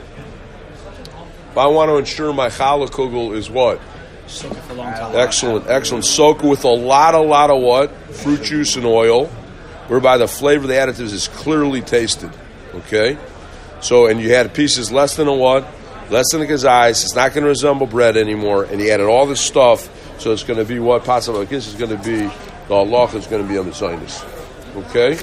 If 1.50 1.56
I 1.56 1.66
want 1.66 1.88
to 1.88 1.96
ensure 1.96 2.32
my 2.32 2.49
challah 2.49 2.88
kugel 2.88 3.34
is 3.34 3.49
what? 3.49 3.80
Soak 4.28 4.52
it 4.52 4.61
for 4.62 4.73
a 4.75 4.76
long 4.76 4.92
time. 4.92 5.16
Excellent, 5.16 5.66
excellent. 5.68 6.04
Soak 6.04 6.42
with 6.42 6.64
a 6.64 6.68
lot, 6.68 7.14
a 7.14 7.20
lot 7.20 7.50
of 7.50 7.62
what? 7.62 7.90
Fruit 8.14 8.42
juice 8.42 8.76
and 8.76 8.85
oil, 8.85 9.26
whereby 9.88 10.18
the 10.18 10.28
flavor 10.28 10.64
of 10.64 10.68
the 10.68 10.75
additives 10.75 11.12
is 11.12 11.28
clearly 11.28 11.80
tasted. 11.80 12.30
Okay? 12.75 13.18
So, 13.80 14.06
and 14.06 14.20
you 14.20 14.35
had 14.35 14.52
pieces 14.54 14.92
less 14.92 15.16
than 15.16 15.28
a 15.28 15.35
what? 15.35 15.66
Less 16.11 16.32
than 16.32 16.42
a 16.42 16.44
kazais. 16.44 17.04
It's 17.04 17.14
not 17.14 17.32
going 17.32 17.44
to 17.44 17.49
resemble 17.49 17.87
bread 17.87 18.16
anymore. 18.16 18.64
And 18.64 18.80
he 18.80 18.90
added 18.90 19.06
all 19.06 19.26
this 19.26 19.40
stuff, 19.40 19.88
so 20.20 20.32
it's 20.32 20.44
going 20.44 20.58
to 20.58 20.64
be 20.64 20.78
what? 20.78 21.04
Possible. 21.04 21.44
This 21.44 21.66
is 21.66 21.75
going 21.75 21.90
to 21.90 22.02
be, 22.02 22.30
the 22.68 22.75
Allah 22.75 23.06
is 23.14 23.26
going 23.26 23.42
to 23.42 23.49
be 23.49 23.58
on 23.58 23.66
the 23.66 23.75
sinus. 23.75 24.25
Okay? 24.76 25.14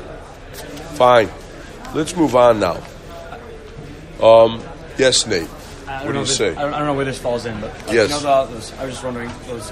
Fine. 0.95 1.29
Let's 1.93 2.15
move 2.15 2.35
on 2.35 2.59
now. 2.59 2.81
Um, 4.21 4.63
yes, 4.97 5.27
Nate. 5.27 5.49
I 6.05 6.07
What 6.07 6.13
don't 6.13 6.13
do 6.13 6.13
know 6.13 6.19
you 6.21 6.25
this- 6.27 6.37
say? 6.37 6.49
I 6.55 6.61
don't, 6.61 6.73
I 6.73 6.77
don't 6.79 6.87
know 6.87 6.93
where 6.93 7.05
this 7.05 7.17
falls 7.19 7.45
in, 7.45 7.59
but 7.61 7.71
like, 7.87 7.91
Yes. 7.95 8.09
You 8.09 8.25
know, 8.27 8.45
the, 8.45 8.53
those, 8.53 8.73
I 8.73 8.85
was 8.85 8.93
just 8.93 9.03
wondering 9.03 9.31
those 9.47 9.71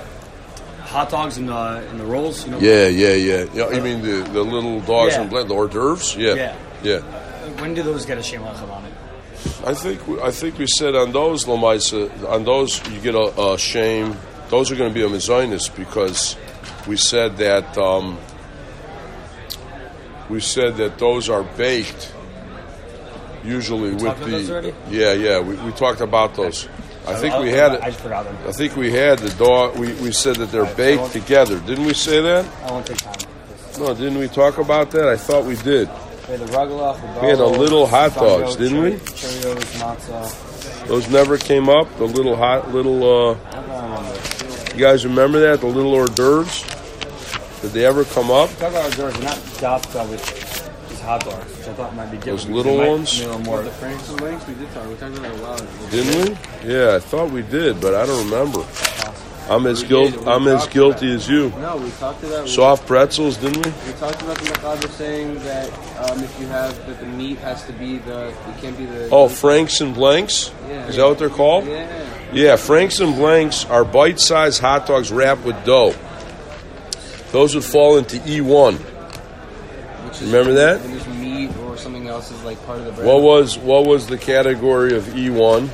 hot 0.81 1.09
dogs 1.09 1.37
and 1.37 1.47
the 1.49 1.55
and 1.89 1.99
the 1.99 2.05
rolls. 2.05 2.45
You 2.45 2.51
know, 2.51 2.59
Yeah, 2.59 2.87
yeah, 2.87 3.13
yeah. 3.13 3.45
You, 3.53 3.75
you 3.75 3.81
mean 3.81 4.01
the, 4.01 4.27
the 4.31 4.41
little 4.43 4.79
dogs 4.81 5.13
Yeah. 5.13 5.21
and 5.21 5.29
blend, 5.29 5.49
the 5.49 5.53
hors 5.55 5.67
d'oeuvres? 5.69 6.15
Yeah. 6.15 6.33
Yeah. 6.35 6.55
Yeah. 6.83 6.99
When 7.61 7.73
do 7.73 7.83
those 7.83 8.05
get 8.05 8.17
a 8.17 8.21
lechem 8.21 8.69
on 8.71 8.85
it? 8.85 8.93
I 9.65 9.73
think 9.73 10.07
we- 10.07 10.21
I 10.21 10.31
think 10.31 10.57
we 10.57 10.67
said 10.67 10.95
on 10.95 11.11
those 11.11 11.45
Lamaisa, 11.45 12.09
on 12.29 12.43
those 12.45 12.79
you 12.91 12.99
get 12.99 13.15
a, 13.15 13.51
a 13.53 13.57
shame. 13.57 14.15
Those 14.49 14.71
are 14.71 14.75
going 14.75 14.89
to 14.89 14.93
be 14.93 15.03
a 15.05 15.09
mezainis 15.09 15.73
because 15.75 16.35
we 16.87 16.95
said 16.97 17.37
that 17.37 17.77
um, 17.77 18.17
we 20.29 20.39
said 20.39 20.77
that 20.77 20.97
those 20.99 21.29
are 21.29 21.43
baked 21.43 22.12
usually 23.43 23.91
with 23.91 24.03
talked 24.03 24.21
about 24.21 24.63
the 24.63 24.73
yeah 24.89 25.13
yeah 25.13 25.39
we, 25.39 25.55
we 25.57 25.71
talked 25.73 26.01
about 26.01 26.35
those. 26.35 26.67
I 27.05 27.15
think 27.15 27.37
we 27.39 27.49
I- 27.53 27.55
had 27.57 27.71
I 27.71 27.75
it. 27.75 27.81
just 27.91 27.99
forgot 27.99 28.23
them. 28.25 28.37
I 28.47 28.51
think 28.53 28.75
we 28.77 28.91
had 28.91 29.19
the 29.19 29.29
dog. 29.43 29.77
We, 29.77 29.91
we 29.95 30.11
said 30.13 30.37
that 30.37 30.51
they're 30.51 30.73
baked 30.75 31.11
together. 31.11 31.59
Didn't 31.59 31.85
we 31.85 31.93
say 31.93 32.21
that? 32.21 32.45
I 32.63 32.71
won't 32.71 32.85
take 32.85 32.97
time. 32.97 33.15
No, 33.79 33.93
didn't 33.93 34.17
we 34.19 34.27
talk 34.29 34.57
about 34.57 34.91
that? 34.91 35.07
I 35.09 35.17
thought 35.17 35.43
we 35.45 35.55
did. 35.57 35.89
We 35.89 36.37
had 36.37 36.39
the 36.39 36.45
rugelach, 36.45 37.01
the 37.15 37.21
We 37.21 37.27
had 37.27 37.39
a 37.39 37.45
little 37.45 37.85
hot 37.87 38.15
dogs, 38.15 38.55
didn't 38.55 38.81
we? 38.81 38.91
Cheerios, 38.93 39.79
matzah. 39.81 40.87
Those 40.87 41.09
never 41.09 41.37
came 41.37 41.67
up. 41.69 41.93
The 41.97 42.05
little 42.05 42.35
hot 42.37 42.71
little. 42.73 43.31
Uh, 43.31 43.37
I. 43.51 44.71
You 44.73 44.79
guys 44.79 45.05
remember 45.05 45.39
that? 45.41 45.59
The 45.59 45.67
little 45.67 45.93
hors 45.93 46.09
d'oeuvres? 46.09 46.63
Did 47.61 47.71
they 47.71 47.85
ever 47.85 48.05
come 48.05 48.31
up? 48.31 48.49
Talk 48.57 48.71
about 48.71 48.95
dogs, 48.95 49.19
not 49.21 49.37
dafka 49.59 50.09
with 50.09 50.21
hot 51.03 51.23
dogs, 51.23 51.57
which 51.57 51.67
I 51.67 51.73
thought 51.73 51.95
might 51.95 52.11
be 52.11 52.17
different. 52.17 52.39
Those 52.41 52.49
little 52.49 52.77
might 52.77 52.89
ones? 52.89 53.17
be 53.19 53.25
a 53.25 53.27
little 53.27 53.41
more. 53.43 53.61
The 53.61 53.69
Franks 53.71 54.09
and 54.09 54.17
Blanks, 54.17 54.47
we 54.47 54.53
did 54.55 54.71
talk. 54.73 54.87
We 54.87 54.95
talked 54.95 55.17
about 55.17 55.31
it 55.33 55.39
a 55.39 55.43
while 55.43 55.55
ago. 55.55 55.67
Didn't 55.91 56.29
we? 56.63 56.73
Yeah, 56.73 56.95
I 56.95 56.99
thought 56.99 57.29
we 57.31 57.41
did, 57.43 57.79
but 57.81 57.93
I 57.93 58.05
don't 58.05 58.23
remember. 58.29 58.65
I'm 59.49 59.65
as 59.67 59.81
We 59.81 59.89
guilty. 59.89 60.17
I'm 60.25 60.47
as 60.47 60.65
guilty 60.67 61.07
about 61.09 61.15
as 61.17 61.27
you. 61.29 61.49
No, 61.59 61.75
we 61.75 61.89
talked 61.91 62.21
to 62.21 62.27
that. 62.27 62.43
We- 62.45 62.49
Soft 62.49 62.87
pretzels, 62.87 63.35
didn't 63.37 63.65
we? 63.65 63.71
We 63.91 63.99
talked 63.99 64.21
about 64.21 64.37
the 64.37 64.45
Mechaber 64.45 64.89
saying 64.91 65.35
that 65.43 65.67
um, 66.09 66.23
if 66.23 66.39
you 66.39 66.47
have 66.47 66.73
that 66.87 66.97
the 67.01 67.05
meat 67.07 67.37
has 67.39 67.61
to 67.65 67.73
be 67.73 67.97
the 67.97 68.29
it 68.29 68.35
can't 68.61 68.77
be 68.77 68.85
the 68.85 69.09
Oh, 69.11 69.27
Franks 69.27 69.81
and 69.81 69.93
Blanks. 69.93 70.51
Yeah. 70.69 70.87
Is 70.87 70.95
that 70.95 71.05
what 71.05 71.19
they're 71.19 71.27
called? 71.29 71.65
yeah 71.67 72.31
Yeah, 72.31 72.55
Franks 72.55 73.01
and 73.01 73.15
Blanks 73.15 73.65
are 73.65 73.83
bite-sized 73.83 74.61
hot 74.61 74.87
dogs 74.87 75.11
wrapped 75.11 75.43
with 75.43 75.61
dough. 75.65 75.93
Those 77.33 77.53
would 77.55 77.65
fall 77.65 77.97
into 77.97 78.17
E 78.25 78.39
E1. 78.39 78.79
Which 80.23 80.27
is 80.27 80.33
Remember 80.33 80.53
that? 80.53 80.81
when 80.81 80.91
there's 80.91 81.07
meat 81.07 81.55
or 81.57 81.77
something 81.77 82.07
else 82.07 82.31
is 82.31 82.43
like 82.43 82.63
part 82.65 82.79
of 82.79 82.85
the 82.85 82.91
bread. 82.91 83.05
What 83.07 83.21
was 83.21 83.57
what 83.57 83.85
was 83.85 84.07
the 84.07 84.17
category 84.17 84.95
of 84.95 85.03
E1? 85.05 85.69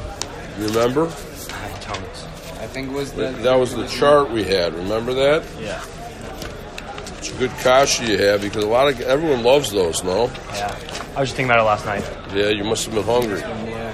You 0.60 0.68
remember? 0.68 1.03
I 1.06 1.70
don't. 1.88 2.03
I 2.62 2.68
think 2.68 2.89
it 2.89 2.94
was 2.94 3.12
the 3.13 3.29
That 3.32 3.56
was 3.56 3.74
the 3.75 3.88
chart 3.88 4.29
we 4.32 4.44
had. 4.44 4.74
Remember 4.74 5.13
that? 5.13 5.44
Yeah. 5.62 5.84
It's 7.18 7.32
a 7.32 7.38
good 7.38 7.51
kasha 7.62 8.06
you 8.06 8.18
have 8.24 8.41
because 8.41 8.63
a 8.63 8.68
lot 8.68 8.88
of 8.89 9.00
everyone 9.01 9.44
loves 9.44 9.72
those. 9.72 10.03
No? 10.03 10.25
Yeah. 10.53 10.68
I 11.15 11.20
was 11.22 11.29
just 11.29 11.36
thinking 11.36 11.46
about 11.46 11.60
it 11.60 11.63
last 11.63 11.86
night. 11.86 12.03
Yeah, 12.34 12.50
you 12.50 12.63
must 12.63 12.86
have 12.86 12.94
been 12.96 13.03
hungry. 13.03 13.39
Yeah, 13.39 13.94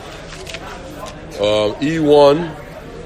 Um, 1.39 1.73
E1, 1.81 2.55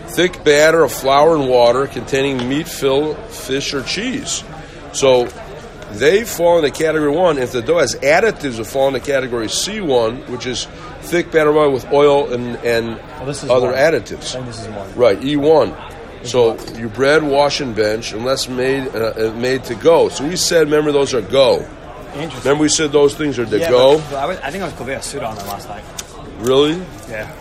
thick 0.10 0.44
batter 0.44 0.84
of 0.84 0.92
flour 0.92 1.36
and 1.36 1.48
water 1.50 1.88
containing 1.88 2.48
meat, 2.50 2.68
fill, 2.68 3.16
fish, 3.16 3.74
or 3.74 3.82
cheese. 3.84 4.44
So 4.94 5.28
they 5.92 6.24
fall 6.24 6.58
into 6.64 6.72
category 6.72 7.12
one. 7.12 7.38
If 7.38 7.52
the 7.52 7.62
dough 7.62 7.80
has 7.80 7.96
additives, 7.96 8.60
it 8.60 8.66
fall 8.66 8.88
into 8.88 9.00
category 9.00 9.48
C1, 9.48 10.28
which 10.30 10.46
is 10.46 10.66
thick 11.02 11.32
batter 11.32 11.52
with 11.70 11.92
oil 11.92 12.32
and, 12.32 12.58
and 12.58 12.98
Well, 13.20 13.30
other 13.52 13.68
one. 13.68 13.76
additives. 13.76 14.30
I 14.36 14.42
think 14.42 14.46
this 14.48 14.62
is 14.62 14.68
one. 14.68 14.96
Right, 14.96 15.20
E1. 15.20 16.26
So 16.26 16.58
you 16.78 16.90
bread, 16.90 17.24
wash, 17.24 17.62
and 17.62 17.74
bench, 17.76 18.12
unless 18.12 18.50
made 18.50 18.88
uh, 18.94 19.14
uh, 19.30 19.34
made 19.38 19.64
to 19.66 19.76
go. 19.76 20.10
So 20.10 20.28
we 20.28 20.36
said, 20.36 20.66
remember, 20.66 20.92
those 20.92 21.14
are 21.14 21.22
go. 21.22 21.66
Interesting. 22.14 22.40
Remember, 22.40 22.62
we 22.64 22.70
said 22.70 22.92
those 22.92 23.16
things 23.16 23.40
are 23.40 23.46
to 23.46 23.58
yeah, 23.60 23.70
go. 23.70 23.98
but- 24.00 24.10
but 24.10 24.16
I, 24.18 24.26
was, 24.26 24.38
I 24.40 24.52
think 24.52 24.64
I 24.64 24.66
was 24.66 24.74
Kovea 24.74 25.02
Suda 25.04 25.26
on 25.28 25.36
them 25.38 25.48
last 25.48 25.70
night. 25.70 25.84
Really? 26.40 26.74
Yeah, 27.10 27.32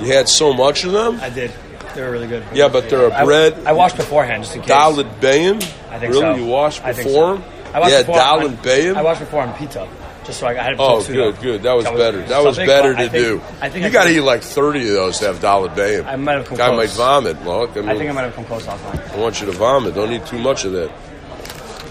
You 0.00 0.06
had 0.06 0.28
so 0.28 0.52
much 0.52 0.84
of 0.84 0.92
them? 0.92 1.20
I 1.20 1.30
did. 1.30 1.52
They 1.94 2.02
were 2.02 2.10
really 2.10 2.26
good. 2.28 2.44
Yeah, 2.52 2.68
but 2.68 2.88
they're 2.90 3.06
a 3.08 3.12
I, 3.14 3.24
bread. 3.24 3.54
I 3.66 3.72
washed 3.72 3.96
beforehand 3.96 4.42
just 4.44 4.56
in 4.56 4.62
case. 4.62 4.70
Dalit 4.70 5.08
Bayim? 5.20 5.56
I 5.90 5.98
think 5.98 6.12
really? 6.12 6.20
so. 6.20 6.34
You 6.36 6.46
washed 6.46 6.82
I 6.84 6.92
think 6.92 7.08
before? 7.08 7.36
so. 7.36 7.42
I 7.74 7.80
washed 7.80 7.92
yeah, 7.92 8.00
before 8.02 8.16
Dalit 8.16 8.44
on- 8.48 8.56
Bayim? 8.58 8.96
I 8.96 9.02
washed 9.02 9.20
before 9.20 9.42
on 9.42 9.54
pita, 9.56 9.88
just 10.24 10.40
so 10.40 10.46
I, 10.46 10.50
I 10.50 10.62
had. 10.62 10.76
Oh, 10.78 11.04
good, 11.06 11.38
good. 11.40 11.62
That 11.62 11.72
was 11.74 11.84
That 11.84 11.92
was 11.94 12.00
better. 12.02 12.22
That 12.26 12.44
was 12.44 12.56
better 12.56 12.92
but 12.94 13.00
I 13.00 13.04
to 13.04 13.10
think- 13.10 13.24
do. 13.24 13.42
I 13.60 13.68
think 13.70 13.84
you 13.84 13.90
got 13.90 14.04
to 14.04 14.10
eat 14.10 14.20
like 14.20 14.42
30 14.42 14.88
of 14.88 14.94
those 14.94 15.18
to 15.20 15.26
have 15.26 15.38
Dalit 15.38 15.74
Bayim. 15.74 16.04
I 16.06 16.16
might 16.16 16.32
have 16.34 16.46
come 16.46 16.56
Guy 16.58 16.74
might 16.74 16.90
vomit. 16.90 17.44
Look, 17.44 17.70
I, 17.76 17.80
mean, 17.80 17.88
I 17.88 17.96
think 17.96 18.10
I 18.10 18.12
might 18.12 18.22
have 18.22 18.34
come 18.34 18.44
close 18.44 18.66
night. 18.66 18.80
I 19.12 19.16
want 19.16 19.40
you 19.40 19.46
to 19.46 19.52
vomit. 19.52 19.94
Don't 19.94 20.12
eat 20.12 20.26
too 20.26 20.38
much 20.38 20.64
of 20.64 20.72
that. 20.72 20.90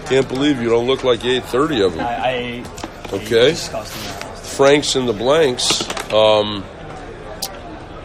Can't 0.06 0.28
believe 0.28 0.60
you 0.60 0.68
don't 0.68 0.86
look 0.86 1.04
like 1.04 1.22
you 1.24 1.32
ate 1.34 1.44
30 1.44 1.82
of 1.82 1.94
them. 1.94 2.04
I, 2.04 2.64
I 2.64 2.64
Okay. 3.12 3.54
Franks 3.54 4.94
and 4.96 5.08
the 5.08 5.12
blanks. 5.12 5.82
Um, 6.12 6.64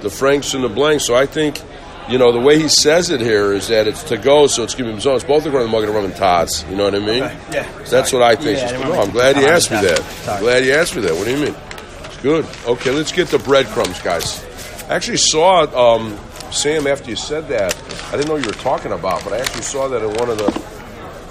the 0.02 0.10
Franks 0.10 0.54
and 0.54 0.64
the 0.64 0.70
blanks. 0.70 1.06
So 1.06 1.16
I 1.16 1.26
think, 1.26 1.62
you 2.10 2.18
know, 2.18 2.32
the 2.32 2.40
way 2.40 2.60
he 2.60 2.68
says 2.68 3.10
it 3.10 3.20
here 3.20 3.52
is 3.54 3.68
that 3.70 3.88
it's 3.88 4.04
to 4.04 4.18
go, 4.18 4.48
so 4.48 4.64
it's 4.64 4.76
giving 4.76 4.94
him 4.94 5.00
zones. 5.00 5.24
Both 5.24 5.46
are 5.46 5.52
going 5.52 5.66
to 5.66 5.72
mug 5.72 5.84
and 5.84 5.94
rum 5.94 6.06
and 6.06 6.16
tots. 6.16 6.64
You 6.70 6.76
know 6.76 6.86
what 6.86 6.96
I 6.96 7.00
mean? 7.00 7.24
Okay, 7.24 7.38
yeah. 7.52 7.84
That's 7.90 8.14
what 8.14 8.22
I 8.22 8.36
think. 8.36 8.60
Yeah, 8.60 8.66
I 8.66 8.72
didn't 8.72 8.84
no, 8.84 8.90
wanna 8.92 9.02
I'm 9.02 9.12
glad 9.12 9.38
you 9.38 9.48
asked 9.48 9.72
me 9.72 9.78
that. 9.82 9.98
Sorry. 9.98 10.38
I'm 10.38 10.44
glad 10.44 10.66
you 10.66 10.74
asked 10.74 10.96
me 10.96 11.02
that. 11.02 11.14
What 11.16 11.26
do 11.26 11.32
you 11.32 11.46
mean? 11.46 11.56
It's 12.04 12.22
good. 12.22 12.46
Okay, 12.68 12.92
let's 12.92 13.12
get 13.12 13.30
the 13.30 13.40
breadcrumbs, 13.40 14.00
guys. 14.02 14.44
I 14.88 14.96
actually 14.96 15.18
saw 15.18 15.64
it, 15.64 15.74
um, 15.74 16.18
Sam, 16.52 16.86
after 16.86 17.10
you 17.10 17.16
said 17.16 17.48
that. 17.48 17.76
I 18.10 18.18
didn't 18.18 18.28
know 18.28 18.36
you 18.36 18.46
were 18.46 18.54
talking 18.54 18.92
about, 18.92 19.24
but 19.24 19.34
I 19.34 19.40
actually 19.40 19.64
saw 19.64 19.88
that 19.88 20.04
in 20.04 20.14
one 20.14 20.30
of 20.30 20.38
the 20.38 20.52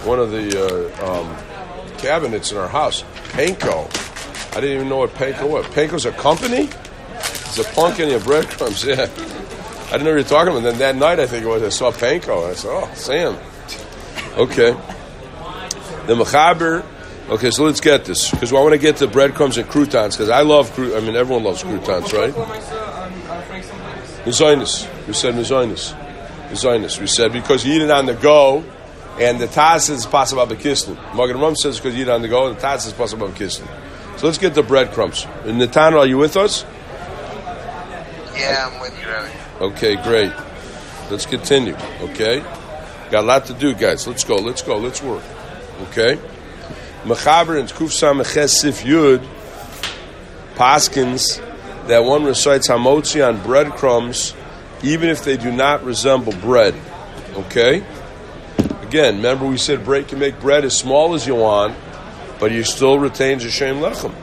one 0.04 0.18
of 0.18 0.30
the 0.32 0.92
uh, 1.00 1.20
um, 1.20 1.98
cabinets 1.98 2.52
in 2.52 2.58
our 2.58 2.68
house. 2.68 3.04
Panko. 3.30 3.88
I 4.56 4.60
didn't 4.60 4.76
even 4.76 4.88
know 4.88 4.98
what 4.98 5.10
Panko 5.14 5.48
was. 5.48 5.66
Panko's 5.66 6.04
a 6.04 6.12
company? 6.12 6.68
It's 7.16 7.58
a 7.58 7.64
pumpkin 7.74 8.10
and 8.10 8.22
breadcrumbs, 8.22 8.84
yeah. 8.86 9.06
I 9.86 9.98
didn't 9.98 10.04
know 10.04 10.10
what 10.10 10.16
you 10.18 10.22
were 10.24 10.28
talking 10.28 10.52
about. 10.52 10.62
Then 10.64 10.78
that 10.78 10.96
night, 10.96 11.20
I 11.20 11.26
think 11.26 11.44
it 11.44 11.48
was, 11.48 11.62
I 11.62 11.68
saw 11.68 11.92
Panko. 11.92 12.42
And 12.44 12.52
I 12.52 12.54
said, 12.54 12.70
oh, 12.72 12.90
Sam. 12.94 13.38
Okay. 14.38 14.72
The 16.06 16.14
Mechaber. 16.14 16.84
Okay, 17.28 17.50
so 17.50 17.64
let's 17.64 17.80
get 17.80 18.04
this. 18.04 18.30
Because 18.30 18.52
I 18.52 18.56
want 18.56 18.72
to 18.72 18.78
get 18.78 18.96
to 18.98 19.06
breadcrumbs 19.06 19.56
and 19.56 19.68
croutons. 19.68 20.16
Because 20.16 20.28
I 20.30 20.42
love, 20.42 20.72
cru- 20.72 20.96
I 20.96 21.00
mean, 21.00 21.16
everyone 21.16 21.44
loves 21.44 21.62
croutons, 21.62 22.12
right? 22.12 22.34
Mezainis. 24.24 25.06
We 25.06 25.12
said 25.12 25.34
Mezainis. 25.34 25.94
Mezainis. 26.50 27.00
We 27.00 27.06
said 27.06 27.32
because 27.32 27.64
you 27.64 27.74
eat 27.74 27.82
it 27.82 27.90
on 27.90 28.06
the 28.06 28.14
go, 28.14 28.64
and 29.18 29.40
the 29.40 29.46
Taz 29.46 29.90
is 29.90 30.06
possible 30.06 30.46
bekisnin. 30.46 30.96
Magen 31.14 31.38
Rum 31.38 31.56
says 31.56 31.78
because 31.78 31.94
you 31.94 32.02
eat 32.02 32.08
it 32.08 32.10
on 32.10 32.22
the 32.22 32.28
go, 32.28 32.48
and 32.48 32.56
the 32.56 32.60
Taz 32.60 32.86
is 32.86 32.92
possible 32.92 33.28
bekisnin. 33.28 33.68
So 34.18 34.26
let's 34.26 34.38
get 34.38 34.54
the 34.54 34.62
breadcrumbs. 34.62 35.24
And 35.44 35.60
Natana, 35.60 35.98
are 35.98 36.06
you 36.06 36.18
with 36.18 36.36
us? 36.36 36.64
Yeah, 38.34 38.70
I'm 38.70 38.80
with 38.80 38.98
you, 39.00 39.08
Rabbi. 39.08 39.43
Okay, 39.60 39.96
great. 39.96 40.32
Let's 41.10 41.26
continue. 41.26 41.76
Okay, 42.00 42.40
got 43.10 43.24
a 43.24 43.26
lot 43.26 43.46
to 43.46 43.54
do, 43.54 43.74
guys. 43.74 44.06
Let's 44.06 44.24
go. 44.24 44.36
Let's 44.36 44.62
go. 44.62 44.78
Let's 44.78 45.02
work. 45.02 45.22
Okay. 45.88 46.18
Mechaber 47.04 47.58
and 47.58 47.68
Sif 47.68 48.82
Yud 48.82 49.26
Paskins 50.54 51.40
that 51.88 52.04
one 52.04 52.24
recites 52.24 52.68
Hamotzi 52.68 53.26
on 53.26 53.42
breadcrumbs, 53.42 54.34
even 54.82 55.10
if 55.10 55.22
they 55.24 55.36
do 55.36 55.52
not 55.52 55.84
resemble 55.84 56.32
bread. 56.32 56.74
Okay. 57.34 57.84
Again, 58.82 59.16
remember 59.16 59.46
we 59.46 59.58
said 59.58 59.84
bread 59.84 60.08
can 60.08 60.18
make 60.18 60.40
bread 60.40 60.64
as 60.64 60.76
small 60.76 61.14
as 61.14 61.26
you 61.26 61.34
want, 61.34 61.76
but 62.40 62.52
you 62.52 62.64
still 62.64 62.98
retain 62.98 63.38
a 63.38 63.50
shem 63.50 63.76
lechem. 63.76 64.14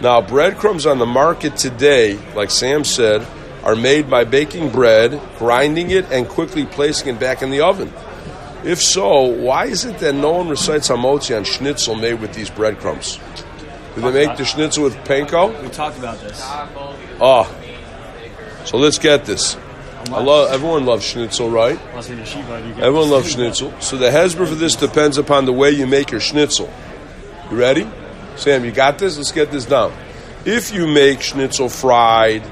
Now, 0.00 0.20
breadcrumbs 0.20 0.86
on 0.86 0.98
the 0.98 1.06
market 1.06 1.56
today, 1.56 2.18
like 2.34 2.50
Sam 2.50 2.84
said, 2.84 3.26
are 3.66 3.74
made 3.74 4.08
by 4.08 4.22
baking 4.22 4.70
bread, 4.70 5.20
grinding 5.38 5.90
it, 5.90 6.04
and 6.12 6.28
quickly 6.28 6.64
placing 6.64 7.12
it 7.12 7.18
back 7.18 7.42
in 7.42 7.50
the 7.50 7.60
oven. 7.60 7.92
If 8.62 8.80
so, 8.80 9.22
why 9.24 9.66
is 9.66 9.84
it 9.84 9.98
that 9.98 10.14
no 10.14 10.34
one 10.34 10.48
recites 10.48 10.88
hamotzi 10.88 11.36
on 11.36 11.42
schnitzel 11.42 11.96
made 11.96 12.20
with 12.20 12.32
these 12.32 12.48
breadcrumbs? 12.48 13.18
Do 13.96 14.02
they 14.02 14.26
make 14.26 14.36
the 14.36 14.44
schnitzel 14.44 14.84
with 14.84 14.94
panko? 14.98 15.60
We 15.60 15.68
talked 15.70 15.98
about 15.98 16.20
this. 16.20 16.40
Oh, 17.20 17.52
so 18.64 18.76
let's 18.76 19.00
get 19.00 19.24
this. 19.24 19.56
I 20.12 20.22
love 20.22 20.52
everyone 20.52 20.86
loves 20.86 21.04
schnitzel, 21.04 21.50
right? 21.50 21.76
Unless 21.88 22.08
you're 22.08 22.18
in 22.18 22.24
yeshiva, 22.24 22.68
you 22.68 22.74
get 22.74 22.84
Everyone 22.84 23.10
loves 23.10 23.32
schnitzel. 23.32 23.74
So 23.80 23.96
the 23.96 24.10
hesber 24.10 24.46
for 24.46 24.54
this 24.54 24.76
depends 24.76 25.18
upon 25.18 25.44
the 25.44 25.52
way 25.52 25.72
you 25.72 25.88
make 25.88 26.12
your 26.12 26.20
schnitzel. 26.20 26.72
You 27.50 27.56
ready? 27.56 27.90
Sam, 28.36 28.64
you 28.64 28.70
got 28.70 29.00
this? 29.00 29.16
Let's 29.16 29.32
get 29.32 29.50
this 29.50 29.64
down. 29.64 29.92
If 30.44 30.72
you 30.72 30.86
make 30.86 31.20
schnitzel 31.20 31.68
fried, 31.68 32.44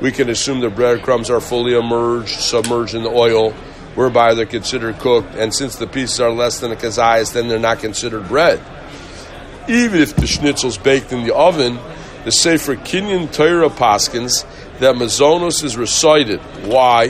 we 0.00 0.12
can 0.12 0.30
assume 0.30 0.60
the 0.60 0.70
breadcrumbs 0.70 1.30
are 1.30 1.40
fully 1.40 1.74
immersed, 1.74 2.40
submerged 2.40 2.94
in 2.94 3.02
the 3.02 3.10
oil, 3.10 3.52
whereby 3.94 4.34
they're 4.34 4.46
considered 4.46 4.98
cooked. 4.98 5.34
And 5.34 5.54
since 5.54 5.76
the 5.76 5.86
pieces 5.86 6.20
are 6.20 6.30
less 6.30 6.60
than 6.60 6.72
a 6.72 6.76
kazayas, 6.76 7.32
then 7.32 7.48
they're 7.48 7.58
not 7.58 7.80
considered 7.80 8.28
bread. 8.28 8.60
Even 9.68 10.00
if 10.00 10.16
the 10.16 10.26
schnitzel's 10.26 10.78
baked 10.78 11.12
in 11.12 11.24
the 11.24 11.34
oven, 11.34 11.78
the 12.24 12.32
Sefer 12.32 12.76
Kinyan 12.76 13.32
Torah 13.32 13.70
Paskins 13.70 14.44
that 14.78 14.94
mazonos 14.94 15.62
is 15.62 15.76
recited. 15.76 16.40
Why? 16.64 17.08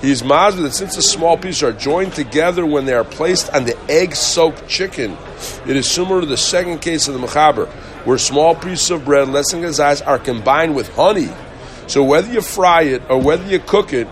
He's 0.00 0.22
mazed 0.22 0.58
that 0.58 0.74
since 0.74 0.96
the 0.96 1.02
small 1.02 1.36
pieces 1.36 1.62
are 1.62 1.72
joined 1.72 2.14
together 2.14 2.66
when 2.66 2.84
they 2.84 2.94
are 2.94 3.04
placed 3.04 3.52
on 3.54 3.64
the 3.64 3.78
egg-soaked 3.88 4.68
chicken, 4.68 5.16
it 5.66 5.76
is 5.76 5.88
similar 5.88 6.20
to 6.20 6.26
the 6.26 6.36
second 6.36 6.80
case 6.80 7.08
of 7.08 7.14
the 7.14 7.20
mechaber, 7.20 7.68
where 8.04 8.18
small 8.18 8.54
pieces 8.54 8.90
of 8.90 9.04
bread, 9.04 9.28
less 9.28 9.50
than 9.50 9.62
gazais, 9.62 10.06
are 10.06 10.18
combined 10.18 10.74
with 10.74 10.94
honey. 10.94 11.30
So 11.86 12.02
whether 12.02 12.32
you 12.32 12.40
fry 12.40 12.82
it 12.82 13.02
or 13.08 13.20
whether 13.20 13.46
you 13.46 13.58
cook 13.58 13.92
it, 13.92 14.08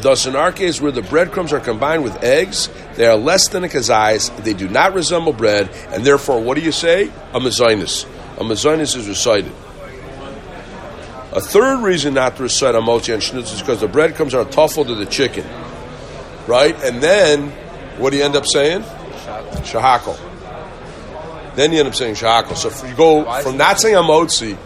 Thus, 0.00 0.26
in 0.26 0.34
our 0.34 0.52
case, 0.52 0.80
where 0.80 0.92
the 0.92 1.02
breadcrumbs 1.02 1.52
are 1.52 1.60
combined 1.60 2.02
with 2.02 2.22
eggs, 2.22 2.68
they 2.96 3.06
are 3.06 3.16
less 3.16 3.48
than 3.48 3.64
a 3.64 3.68
kazayas, 3.68 4.34
they 4.42 4.52
do 4.52 4.68
not 4.68 4.94
resemble 4.94 5.32
bread, 5.32 5.70
and 5.88 6.04
therefore, 6.04 6.40
what 6.42 6.58
do 6.58 6.64
you 6.64 6.72
say? 6.72 7.04
A 7.32 7.40
mezainis. 7.40 8.04
A 8.36 8.44
mezainis 8.44 8.96
is 8.96 9.08
recited. 9.08 9.52
A 11.32 11.40
third 11.40 11.82
reason 11.82 12.14
not 12.14 12.36
to 12.36 12.44
recite 12.44 12.74
a 12.74 12.80
mochi 12.80 13.12
and 13.12 13.22
schnitzel 13.22 13.56
is 13.56 13.60
because 13.60 13.80
the 13.80 13.88
breadcrumbs 13.88 14.34
are 14.34 14.44
tuffle 14.44 14.86
to 14.86 14.94
the 14.94 15.06
chicken. 15.06 15.44
Right? 16.46 16.76
And 16.84 17.02
then, 17.02 17.50
what 17.98 18.10
do 18.10 18.18
you 18.18 18.24
end 18.24 18.36
up 18.36 18.46
saying? 18.46 18.82
Shahakal. 19.62 20.18
Then 21.56 21.72
you 21.72 21.78
end 21.78 21.88
up 21.88 21.94
saying 21.94 22.14
shahakal. 22.14 22.56
So 22.56 22.68
if 22.68 22.88
you 22.88 22.94
go 22.94 23.24
from 23.42 23.56
not 23.56 23.80
saying 23.80 23.94
a 23.94 24.02
motzi, 24.02 24.56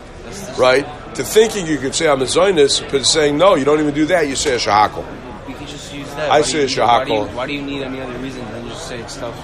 right, 0.58 0.86
to 1.14 1.24
thinking 1.24 1.66
you 1.66 1.78
could 1.78 1.94
say 1.94 2.08
I'm 2.08 2.20
a 2.20 2.24
mezainis, 2.24 2.90
but 2.90 3.04
saying 3.06 3.36
no, 3.36 3.54
you 3.54 3.64
don't 3.64 3.80
even 3.80 3.94
do 3.94 4.06
that, 4.06 4.28
you 4.28 4.36
say 4.36 4.54
a 4.54 4.58
shahakal. 4.58 5.04
You 5.48 5.54
could 5.54 5.68
just 5.68 5.92
use 5.94 6.08
that. 6.14 6.30
I 6.30 6.40
Why 6.40 6.42
say 6.42 6.60
it's 6.60 6.76
need- 6.76 6.82
why 6.82 7.04
do 7.04 7.12
you- 7.12 7.20
Why 7.22 7.46
do 7.46 7.52
you 7.52 7.62
need 7.62 7.82
any 7.82 8.00
other 8.00 8.12
reason 8.18 8.44
than 8.52 8.68
just 8.68 8.86
say 8.86 8.98
it's 9.00 9.14
stuff? 9.14 9.34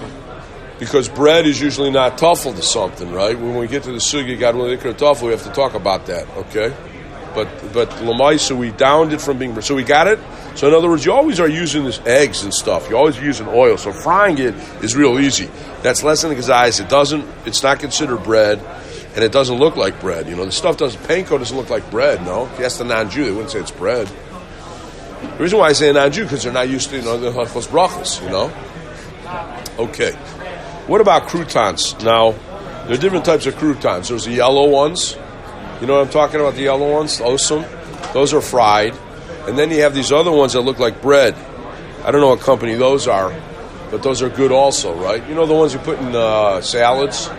because 0.77 1.07
bread 1.07 1.45
is 1.45 1.61
usually 1.61 1.89
not 1.89 2.17
tuffle 2.17 2.53
to 2.53 2.61
something, 2.61 3.11
right? 3.13 3.37
When 3.39 3.55
we 3.55 3.67
get 3.67 3.83
to 3.83 3.91
the 3.91 3.97
sugi, 3.99 4.37
God 4.37 4.55
willing, 4.55 4.77
tuffle, 4.77 5.23
we 5.23 5.31
have 5.31 5.43
to 5.43 5.49
talk 5.51 5.73
about 5.73 6.05
that, 6.07 6.27
okay? 6.37 6.73
But 7.33 7.47
but 7.73 7.89
lamaisa, 8.01 8.55
we 8.57 8.71
downed 8.71 9.11
it 9.13 9.21
from 9.21 9.37
being 9.37 9.59
so 9.61 9.75
we 9.75 9.83
got 9.83 10.07
it. 10.07 10.19
So 10.55 10.67
in 10.69 10.73
other 10.73 10.87
words, 10.89 11.05
you 11.05 11.11
always 11.11 11.39
are 11.41 11.49
using 11.49 11.83
this 11.83 11.99
eggs 12.05 12.43
and 12.43 12.53
stuff. 12.53 12.89
You 12.89 12.95
always 12.97 13.19
using 13.19 13.47
oil. 13.49 13.75
So 13.77 13.91
frying 13.91 14.37
it 14.37 14.53
is 14.81 14.95
real 14.95 15.19
easy. 15.19 15.49
That's 15.81 16.01
less 16.01 16.21
than 16.21 16.33
his 16.33 16.49
eyes. 16.49 16.79
It 16.79 16.87
doesn't. 16.87 17.25
It's 17.45 17.61
not 17.61 17.79
considered 17.79 18.23
bread, 18.23 18.61
and 19.15 19.23
it 19.23 19.31
doesn't 19.31 19.57
look 19.57 19.77
like 19.77 19.99
bread. 20.01 20.27
You 20.27 20.35
know, 20.35 20.45
the 20.45 20.51
stuff 20.51 20.77
doesn't. 20.77 21.01
Panko 21.03 21.39
doesn't 21.39 21.55
look 21.55 21.69
like 21.69 21.89
bread. 21.89 22.23
No, 22.25 22.47
if 22.47 22.59
you 22.59 22.65
ask 22.65 22.77
the 22.77 22.83
non-Jew, 22.83 23.23
they 23.23 23.31
wouldn't 23.31 23.51
say 23.51 23.59
it's 23.59 23.71
bread. 23.71 24.07
The 24.07 25.37
reason 25.39 25.57
why 25.57 25.69
I 25.69 25.73
say 25.73 25.91
non-Jew 25.91 26.23
because 26.23 26.43
they're 26.43 26.53
not 26.53 26.67
used 26.69 26.89
to 26.89 26.97
you 26.97 27.01
know 27.01 27.17
the 27.17 27.31
hafos 27.31 27.67
brachas. 27.67 28.21
You 28.21 28.29
know. 28.29 29.85
Okay. 29.85 30.11
What 30.87 31.01
about 31.01 31.27
croutons? 31.27 31.95
Now, 32.03 32.31
there 32.85 32.93
are 32.93 33.01
different 33.01 33.25
types 33.25 33.45
of 33.45 33.55
croutons. 33.55 34.09
There's 34.09 34.25
the 34.25 34.33
yellow 34.33 34.69
ones. 34.69 35.17
You 35.81 35.87
know 35.87 35.97
what 35.97 36.07
I'm 36.07 36.11
talking 36.11 36.39
about? 36.39 36.55
The 36.55 36.63
yellow 36.63 36.91
ones, 36.91 37.19
Osem. 37.19 37.65
Those 38.13 38.33
are 38.33 38.41
fried. 38.41 38.95
And 39.47 39.57
then 39.57 39.71
you 39.71 39.81
have 39.81 39.95
these 39.95 40.11
other 40.11 40.31
ones 40.31 40.53
that 40.53 40.61
look 40.61 40.79
like 40.79 41.01
bread. 41.01 41.35
I 42.03 42.11
don't 42.11 42.21
know 42.21 42.29
what 42.29 42.41
company 42.41 42.75
those 42.75 43.07
are, 43.07 43.33
but 43.89 44.03
those 44.03 44.21
are 44.21 44.29
good 44.29 44.51
also, 44.51 44.93
right? 44.95 45.27
You 45.27 45.35
know 45.35 45.45
the 45.45 45.53
ones 45.53 45.73
you 45.73 45.79
put 45.79 45.99
in 45.99 46.15
uh, 46.15 46.61
salads? 46.61 47.29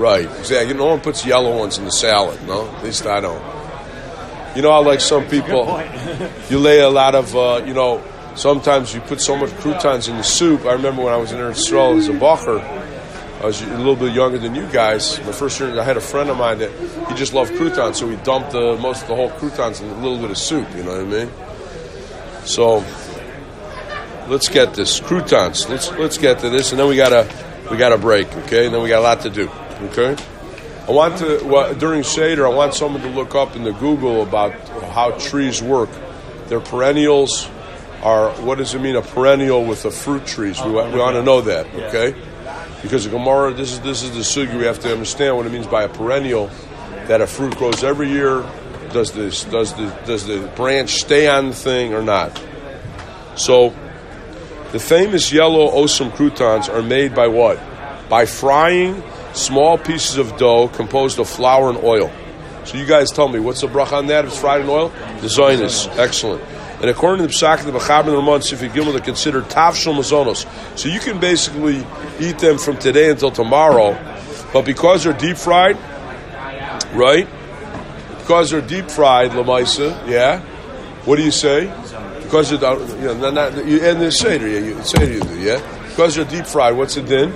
Right, 0.00 0.24
exactly. 0.38 0.72
No 0.72 0.86
one 0.86 1.00
puts 1.02 1.26
yellow 1.26 1.58
ones 1.58 1.76
in 1.76 1.84
the 1.84 1.92
salad, 1.92 2.42
no? 2.46 2.66
At 2.74 2.84
least 2.84 3.04
I 3.04 3.20
don't. 3.20 3.44
You 4.56 4.62
know 4.62 4.72
how, 4.72 4.82
like 4.82 5.02
some 5.02 5.28
people, 5.28 5.78
you 6.48 6.58
lay 6.58 6.80
a 6.80 6.88
lot 6.88 7.14
of, 7.14 7.36
uh, 7.36 7.62
you 7.66 7.74
know, 7.74 8.02
sometimes 8.34 8.94
you 8.94 9.02
put 9.02 9.20
so 9.20 9.36
much 9.36 9.50
croutons 9.58 10.08
in 10.08 10.16
the 10.16 10.22
soup. 10.22 10.64
I 10.64 10.72
remember 10.72 11.02
when 11.02 11.12
I 11.12 11.18
was 11.18 11.32
in 11.32 11.38
Israel 11.38 11.98
as 11.98 12.08
a 12.08 12.12
bacher, 12.12 12.62
I 13.42 13.44
was 13.44 13.60
a 13.60 13.76
little 13.76 13.94
bit 13.94 14.14
younger 14.14 14.38
than 14.38 14.54
you 14.54 14.66
guys. 14.68 15.18
My 15.20 15.32
first 15.32 15.60
year, 15.60 15.78
I 15.78 15.84
had 15.84 15.98
a 15.98 16.00
friend 16.00 16.30
of 16.30 16.38
mine 16.38 16.60
that 16.60 16.70
he 17.10 17.14
just 17.14 17.34
loved 17.34 17.54
croutons, 17.56 17.98
so 17.98 18.08
he 18.08 18.16
dumped 18.24 18.52
the, 18.52 18.78
most 18.78 19.02
of 19.02 19.08
the 19.08 19.14
whole 19.14 19.28
croutons 19.28 19.82
in 19.82 19.90
a 19.90 20.00
little 20.00 20.18
bit 20.18 20.30
of 20.30 20.38
soup. 20.38 20.66
You 20.76 20.82
know 20.82 20.92
what 20.92 21.00
I 21.02 21.24
mean? 21.24 21.30
So 22.46 22.82
let's 24.28 24.48
get 24.48 24.72
this 24.72 24.98
croutons. 24.98 25.68
Let's 25.68 25.92
let's 25.92 26.16
get 26.16 26.38
to 26.38 26.48
this, 26.48 26.70
and 26.70 26.80
then 26.80 26.88
we 26.88 26.96
gotta 26.96 27.28
we 27.70 27.76
gotta 27.76 27.98
break. 27.98 28.34
Okay, 28.44 28.64
and 28.64 28.74
then 28.74 28.82
we 28.82 28.88
got 28.88 29.00
a 29.00 29.02
lot 29.02 29.20
to 29.20 29.28
do. 29.28 29.50
Okay. 29.82 30.16
I 30.86 30.92
want 30.92 31.18
to 31.18 31.44
well, 31.44 31.74
during 31.74 32.02
Seder. 32.02 32.46
I 32.46 32.50
want 32.50 32.74
someone 32.74 33.00
to 33.02 33.08
look 33.08 33.34
up 33.34 33.56
in 33.56 33.64
the 33.64 33.72
Google 33.72 34.22
about 34.22 34.52
how 34.92 35.12
trees 35.12 35.62
work. 35.62 35.88
Their 36.48 36.60
perennials 36.60 37.48
are 38.02 38.30
what 38.42 38.58
does 38.58 38.74
it 38.74 38.80
mean 38.80 38.96
a 38.96 39.02
perennial 39.02 39.64
with 39.64 39.82
the 39.82 39.90
fruit 39.90 40.26
trees? 40.26 40.60
We, 40.60 40.70
we 40.70 40.76
want 40.76 41.16
to 41.16 41.22
know 41.22 41.40
that. 41.42 41.66
Okay. 41.74 42.20
Because 42.82 43.04
the 43.04 43.10
Gemara, 43.10 43.54
this 43.54 43.72
is 43.72 43.80
this 43.80 44.02
is 44.02 44.10
the 44.10 44.20
sugi. 44.20 44.58
We 44.58 44.64
have 44.64 44.80
to 44.80 44.92
understand 44.92 45.36
what 45.36 45.46
it 45.46 45.52
means 45.52 45.66
by 45.66 45.84
a 45.84 45.88
perennial. 45.88 46.50
That 47.06 47.20
a 47.20 47.26
fruit 47.26 47.56
grows 47.56 47.82
every 47.82 48.08
year. 48.08 48.44
Does 48.92 49.12
this 49.12 49.44
does 49.44 49.74
the 49.74 49.96
does 50.06 50.26
the 50.26 50.50
branch 50.56 50.94
stay 50.94 51.28
on 51.28 51.50
the 51.50 51.54
thing 51.54 51.94
or 51.94 52.02
not? 52.02 52.42
So, 53.36 53.74
the 54.72 54.78
famous 54.78 55.32
yellow 55.32 55.70
Osem 55.70 56.12
croutons 56.14 56.68
are 56.68 56.82
made 56.82 57.14
by 57.14 57.28
what? 57.28 57.60
By 58.08 58.26
frying 58.26 59.02
small 59.32 59.78
pieces 59.78 60.16
of 60.16 60.36
dough 60.36 60.68
composed 60.68 61.18
of 61.18 61.28
flour 61.28 61.70
and 61.70 61.78
oil. 61.82 62.10
So 62.64 62.76
you 62.76 62.86
guys 62.86 63.10
tell 63.10 63.28
me 63.28 63.40
what's 63.40 63.62
the 63.62 63.68
bracha 63.68 63.94
on 63.94 64.06
that? 64.08 64.24
It's 64.24 64.38
fried 64.38 64.60
in 64.60 64.68
oil, 64.68 64.92
the 65.20 65.28
zionist, 65.28 65.88
excellent. 65.90 66.42
And 66.80 66.88
according 66.88 67.26
to 67.28 67.38
the 67.38 67.52
of 67.52 67.64
the 67.66 67.72
Bachab 67.72 68.04
and 68.04 68.12
Ramon 68.12 68.40
Sifri 68.40 68.70
Gimel, 68.70 68.92
they're 68.92 69.02
considered 69.02 69.44
tafshel 69.44 69.94
mazonos. 69.94 70.46
So 70.78 70.88
you 70.88 70.98
can 70.98 71.20
basically 71.20 71.84
eat 72.18 72.38
them 72.38 72.56
from 72.56 72.78
today 72.78 73.10
until 73.10 73.30
tomorrow, 73.30 73.92
but 74.52 74.64
because 74.64 75.04
they're 75.04 75.12
deep 75.12 75.36
fried, 75.36 75.76
right? 76.94 77.28
Because 78.18 78.50
they're 78.50 78.62
deep 78.62 78.90
fried, 78.90 79.32
lamaisa, 79.32 80.08
yeah. 80.08 80.40
What 81.04 81.16
do 81.16 81.22
you 81.22 81.30
say? 81.30 81.66
Because 82.22 82.48
they're, 82.48 82.78
you 82.98 83.06
know, 83.08 83.30
not, 83.30 83.34
not, 83.34 83.66
you 83.66 83.80
end 83.80 84.00
the 84.00 84.10
seder, 84.10 84.48
yeah, 84.48 84.60
you 84.60 84.82
seder 84.82 85.12
you 85.12 85.20
do, 85.20 85.38
yeah. 85.38 85.88
Because 85.88 86.14
they're 86.14 86.24
deep 86.24 86.46
fried, 86.46 86.76
what's 86.76 86.96
it 86.96 87.06
then? 87.06 87.30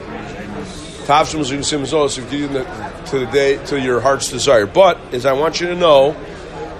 Tavshim 1.04 1.40
is 1.40 1.50
mazonos. 1.50 2.18
If 2.18 2.32
you 2.32 2.48
to 2.48 3.18
the 3.18 3.30
day 3.30 3.64
to 3.66 3.78
your 3.78 4.00
heart's 4.00 4.30
desire, 4.30 4.66
but 4.66 4.98
as 5.12 5.26
I 5.26 5.34
want 5.34 5.60
you 5.60 5.66
to 5.68 5.74
know 5.74 6.16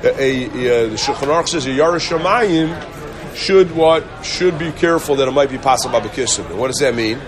a, 0.03 0.09
a, 0.09 0.49
the 0.89 0.97
Shulchan 0.97 1.29
Aruch 1.29 1.49
says 1.49 1.67
a 1.67 1.71
Yarash 1.71 2.09
Shamayim 2.11 3.37
should 3.37 3.75
what 3.75 4.05
should 4.25 4.59
be 4.59 4.73
careful 4.73 5.17
that 5.17 5.29
it 5.29 5.33
might 5.33 5.51
be 5.51 5.59
possible 5.59 6.01
b'kissim. 6.01 6.49
And 6.51 6.59
what 6.59 6.69
does 6.69 6.79
that 6.79 6.95
mean? 6.95 7.21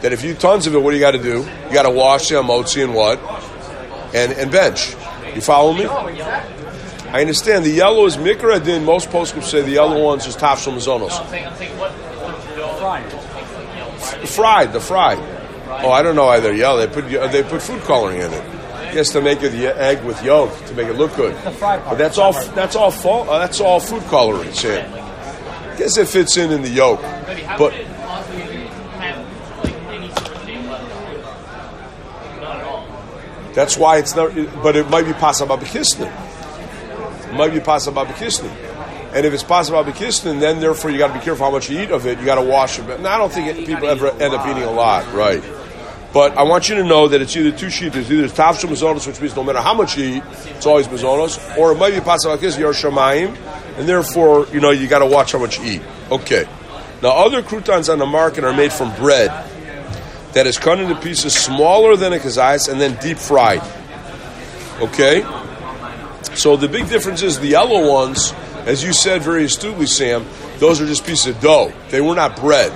That 0.00 0.12
if 0.12 0.24
you 0.24 0.34
tons 0.34 0.66
of 0.66 0.74
it, 0.74 0.78
what 0.78 0.92
do 0.92 0.96
you 0.96 1.02
got 1.02 1.10
to 1.10 1.22
do? 1.22 1.40
You 1.66 1.72
got 1.72 1.82
to 1.82 1.90
wash 1.90 2.28
the 2.28 2.36
amotzi 2.36 2.82
and 2.82 2.94
what 2.94 3.18
and 4.14 4.32
and 4.32 4.50
bench. 4.50 4.94
You 5.34 5.42
follow 5.42 5.74
me? 5.74 5.84
I 5.86 7.20
understand 7.20 7.64
the 7.64 7.70
yellow 7.70 8.06
is 8.06 8.16
mikra 8.16 8.64
din. 8.64 8.84
Most 8.84 9.10
postscripts 9.10 9.50
say 9.50 9.62
the 9.62 9.72
yellow 9.72 10.02
ones 10.02 10.26
is 10.26 10.36
tafshel 10.36 10.72
mazonos. 10.72 11.12
Fried, 14.26 14.72
the 14.72 14.80
fried. 14.80 15.37
Oh, 15.80 15.90
I 15.90 16.02
don't 16.02 16.16
know 16.16 16.28
either. 16.28 16.52
Yellow. 16.52 16.84
They 16.84 16.92
put 16.92 17.08
they 17.08 17.42
put 17.42 17.62
food 17.62 17.82
coloring 17.82 18.20
in 18.20 18.32
it. 18.32 18.44
Yes, 18.94 19.10
to 19.10 19.20
make 19.20 19.42
it 19.42 19.50
the 19.50 19.66
egg 19.76 20.02
with 20.04 20.22
yolk 20.24 20.50
to 20.66 20.74
make 20.74 20.88
it 20.88 20.94
look 20.94 21.14
good. 21.14 21.34
The 21.44 21.50
fry 21.50 21.78
But 21.78 21.96
that's 21.96 22.18
all. 22.18 22.32
That's 22.32 22.74
all. 22.74 22.90
Fall, 22.90 23.28
uh, 23.28 23.38
that's 23.38 23.60
all 23.60 23.80
food 23.80 24.02
coloring, 24.04 24.52
Sam. 24.52 24.90
Guess 25.76 25.98
it 25.98 26.08
fits 26.08 26.36
in 26.36 26.50
in 26.50 26.62
the 26.62 26.70
yolk, 26.70 27.00
but 27.56 27.72
that's 33.54 33.76
why 33.76 33.98
it's 33.98 34.16
not. 34.16 34.34
But 34.62 34.74
it 34.74 34.88
might 34.90 35.04
be 35.06 35.12
possible 35.12 35.56
b'kisnin. 35.56 36.10
It 37.28 37.34
might 37.34 37.52
be 37.52 37.60
possible 37.60 38.04
b'kisnin. 38.04 38.50
And 39.12 39.24
if 39.24 39.32
it's 39.32 39.44
possible 39.44 39.84
b'kisnin, 39.84 40.40
then 40.40 40.60
therefore 40.60 40.90
you 40.90 40.98
got 40.98 41.08
to 41.08 41.18
be 41.18 41.24
careful 41.24 41.46
how 41.46 41.52
much 41.52 41.70
you 41.70 41.80
eat 41.80 41.90
of 41.90 42.06
it. 42.06 42.18
You 42.18 42.24
got 42.24 42.36
to 42.36 42.42
wash 42.42 42.78
it. 42.78 43.00
Now 43.00 43.14
I 43.14 43.18
don't 43.18 43.32
think 43.32 43.46
it, 43.46 43.66
people 43.66 43.88
ever 43.88 44.10
end 44.10 44.34
up 44.34 44.46
eating 44.48 44.64
a 44.64 44.72
lot, 44.72 45.12
right? 45.14 45.44
But 46.18 46.36
I 46.36 46.42
want 46.42 46.68
you 46.68 46.74
to 46.74 46.82
know 46.82 47.06
that 47.06 47.22
it's 47.22 47.36
either 47.36 47.56
two 47.56 47.70
sheets. 47.70 47.94
It's 47.94 48.10
either 48.10 48.26
tafshel 48.26 48.68
mazonos, 48.68 49.06
which 49.06 49.20
means 49.20 49.36
no 49.36 49.44
matter 49.44 49.60
how 49.60 49.72
much 49.72 49.96
you 49.96 50.16
eat, 50.16 50.24
it's 50.46 50.66
always 50.66 50.88
mazonos, 50.88 51.56
or 51.56 51.70
it 51.70 51.76
might 51.76 51.90
be 51.90 52.00
this, 52.00 52.56
shamayim, 52.56 53.36
and 53.78 53.88
therefore, 53.88 54.48
you 54.52 54.58
know, 54.58 54.72
you 54.72 54.88
got 54.88 54.98
to 54.98 55.06
watch 55.06 55.30
how 55.30 55.38
much 55.38 55.60
you 55.60 55.74
eat. 55.74 55.82
Okay. 56.10 56.44
Now, 57.04 57.10
other 57.10 57.40
croutons 57.40 57.88
on 57.88 58.00
the 58.00 58.06
market 58.06 58.42
are 58.42 58.52
made 58.52 58.72
from 58.72 58.92
bread 58.96 59.30
that 60.32 60.44
is 60.48 60.58
cut 60.58 60.80
into 60.80 60.96
pieces 60.96 61.34
smaller 61.34 61.94
than 61.94 62.12
a 62.12 62.18
kazayas 62.18 62.68
and 62.68 62.80
then 62.80 62.96
deep 63.00 63.18
fried. 63.18 63.62
Okay? 64.80 65.22
So 66.34 66.56
the 66.56 66.66
big 66.66 66.88
difference 66.88 67.22
is 67.22 67.38
the 67.38 67.46
yellow 67.46 67.88
ones, 67.88 68.32
as 68.66 68.82
you 68.82 68.92
said 68.92 69.22
very 69.22 69.44
astutely, 69.44 69.86
Sam, 69.86 70.26
those 70.58 70.80
are 70.80 70.86
just 70.86 71.06
pieces 71.06 71.28
of 71.28 71.40
dough. 71.40 71.72
They 71.90 72.00
were 72.00 72.16
not 72.16 72.34
bread. 72.34 72.72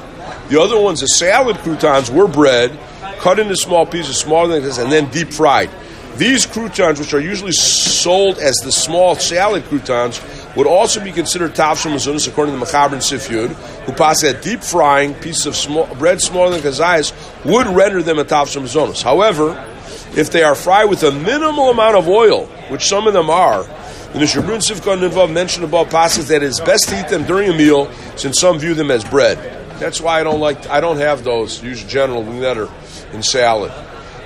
The 0.49 0.61
other 0.61 0.81
ones, 0.81 1.01
the 1.01 1.09
salad 1.09 1.57
croutons, 1.57 2.09
were 2.09 2.29
bread, 2.29 2.79
cut 3.19 3.39
into 3.39 3.57
small 3.57 3.87
pieces, 3.87 4.17
smaller 4.17 4.49
than 4.49 4.63
this, 4.63 4.79
and 4.79 4.91
then 4.91 5.11
deep 5.11 5.33
fried. 5.33 5.71
These 6.17 6.45
croutons, 6.45 7.01
which 7.01 7.15
are 7.15 7.21
usually 7.21 7.53
sold 7.53 8.39
as 8.39 8.55
the 8.57 8.71
small 8.71 9.15
salad 9.15 9.65
croutons, 9.65 10.21
would 10.57 10.67
also 10.67 11.03
be 11.03 11.11
considered 11.11 11.55
tavshel 11.55 11.91
mazunas, 11.93 12.29
according 12.29 12.55
to 12.55 12.61
the 12.61 12.67
Mechaber 12.67 12.93
and 12.93 13.01
Sifyud, 13.01 13.49
who 13.85 13.93
pass 13.93 14.21
that 14.21 14.43
deep 14.43 14.63
frying 14.63 15.15
pieces 15.15 15.47
of 15.47 15.57
small, 15.57 15.87
bread 15.95 16.21
smaller 16.21 16.51
than 16.51 16.61
kazayas 16.61 17.13
would 17.47 17.67
render 17.67 18.03
them 18.03 18.19
a 18.19 18.25
tavshel 18.25 18.63
mazunas. 18.63 19.03
However, 19.03 19.53
if 20.15 20.31
they 20.31 20.43
are 20.43 20.55
fried 20.55 20.91
with 20.91 21.03
a 21.03 21.11
minimal 21.11 21.71
amount 21.71 21.97
of 21.97 22.07
oil, 22.09 22.45
which 22.69 22.87
some 22.87 23.07
of 23.07 23.15
them 23.15 23.31
are, 23.31 23.63
the 23.63 24.19
Nishabrun 24.19 24.61
Sivkon 24.61 25.09
Nivav 25.09 25.33
mentioned 25.33 25.65
above 25.65 25.89
passes 25.89 26.29
that 26.29 26.43
it 26.43 26.47
is 26.47 26.61
best 26.61 26.91
to 26.91 27.01
eat 27.01 27.09
them 27.09 27.25
during 27.25 27.49
a 27.49 27.57
meal, 27.57 27.91
since 28.17 28.39
some 28.39 28.59
view 28.59 28.75
them 28.75 28.91
as 28.91 29.03
bread. 29.05 29.39
That's 29.79 30.03
why 30.03 30.21
I 30.21 30.23
don't 30.23 30.39
like. 30.39 30.67
I 30.67 30.81
don't 30.81 30.99
have 30.99 31.25
those. 31.25 31.63
Use 31.63 31.83
general 31.83 32.23
netter 32.23 32.71
in 33.13 33.23
salad 33.23 33.73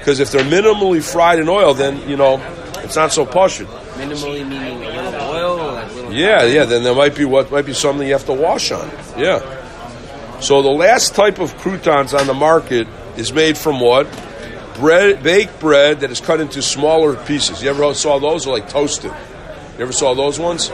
because 0.07 0.21
if 0.21 0.31
they're 0.31 0.45
minimally 0.45 1.03
fried 1.03 1.41
in 1.41 1.49
oil, 1.49 1.75
then 1.75 2.09
you 2.09 2.17
know 2.17 2.41
it's 2.77 2.95
not 2.95 3.13
so 3.13 3.27
poshut. 3.27 3.67
Minimally 3.95 4.49
meaning 4.49 4.85
a 4.85 5.03
little 5.03 5.15
oil 5.21 5.61
or 5.61 5.73
like 5.73 5.93
little. 5.97 6.13
Yeah, 6.13 6.45
yeah. 6.45 6.65
Then 6.65 6.85
there 6.85 6.95
might 6.95 7.17
be 7.17 7.25
what 7.25 7.51
might 7.51 7.67
be 7.67 7.75
something 7.75 8.07
you 8.07 8.13
have 8.13 8.27
to 8.27 8.33
wash 8.33 8.71
on. 8.71 8.89
Yeah. 9.19 9.41
So 10.39 10.63
the 10.63 10.69
last 10.69 11.17
type 11.17 11.41
of 11.41 11.57
croutons 11.59 12.15
on 12.15 12.29
the 12.29 12.35
market 12.35 12.87
is 13.17 13.33
made 13.33 13.59
from 13.59 13.81
what? 13.81 14.07
Bread, 14.77 15.25
baked 15.25 15.59
bread 15.59 16.01
that 16.01 16.13
is 16.13 16.21
cut 16.21 16.41
into 16.41 16.63
smaller 16.63 17.17
pieces. 17.25 17.61
You 17.61 17.71
ever 17.71 17.93
saw 17.93 18.21
those? 18.21 18.47
Or 18.47 18.57
like 18.57 18.69
toasted. 18.69 19.11
You 19.11 19.83
ever 19.83 19.93
saw 19.93 20.15
those 20.15 20.39
ones? 20.39 20.69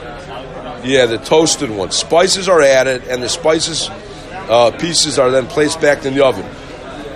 Yeah, 0.84 1.06
the 1.06 1.16
toasted 1.16 1.70
ones. 1.70 1.96
Spices 1.96 2.50
are 2.50 2.60
added, 2.60 3.04
and 3.04 3.22
the 3.22 3.30
spices 3.30 3.88
uh, 3.88 4.72
pieces 4.78 5.18
are 5.18 5.30
then 5.30 5.46
placed 5.46 5.80
back 5.80 6.04
in 6.04 6.12
the 6.14 6.22
oven. 6.22 6.44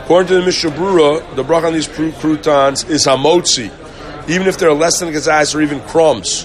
According 0.06 0.28
to 0.28 0.34
the 0.34 0.42
Mishnah 0.42 0.70
Brura, 0.70 1.34
the 1.34 1.42
bracha 1.42 1.64
on 1.64 1.72
these 1.72 1.88
croutons 1.88 2.84
is 2.84 3.06
hamotzi, 3.06 3.72
even 4.28 4.46
if 4.46 4.56
they're 4.56 4.72
less 4.72 5.00
than 5.00 5.12
gazais 5.12 5.52
or 5.52 5.60
even 5.60 5.80
crumbs. 5.80 6.44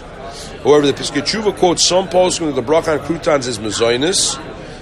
However, 0.64 0.88
the 0.88 0.94
Tshuva 0.94 1.56
quotes 1.56 1.88
some 1.88 2.10
posting 2.10 2.48
that 2.48 2.56
the 2.56 2.64
bracha 2.64 3.00
on 3.00 3.06
croutons 3.06 3.46
is 3.46 3.60
mezainis, 3.60 4.36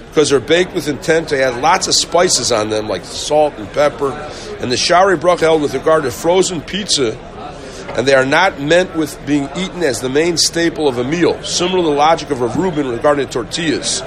because 0.08 0.30
they're 0.30 0.40
baked 0.40 0.72
with 0.72 0.88
intent 0.88 1.28
to 1.28 1.38
add 1.38 1.60
lots 1.60 1.88
of 1.88 1.94
spices 1.94 2.50
on 2.52 2.70
them, 2.70 2.88
like 2.88 3.04
salt 3.04 3.52
and 3.58 3.70
pepper. 3.74 4.12
And 4.60 4.72
the 4.72 4.78
shari 4.78 5.18
bracha 5.18 5.40
held 5.40 5.60
with 5.60 5.74
regard 5.74 6.04
to 6.04 6.10
frozen 6.10 6.62
pizza, 6.62 7.18
and 7.98 8.08
they 8.08 8.14
are 8.14 8.24
not 8.24 8.62
meant 8.62 8.96
with 8.96 9.14
being 9.26 9.50
eaten 9.58 9.82
as 9.82 10.00
the 10.00 10.08
main 10.08 10.38
staple 10.38 10.88
of 10.88 10.96
a 10.96 11.04
meal, 11.04 11.42
similar 11.42 11.82
to 11.82 11.82
the 11.82 11.94
logic 11.94 12.30
of 12.30 12.40
Rav 12.40 12.56
Reuben 12.56 12.88
regarding 12.88 13.28
tortillas. 13.28 13.98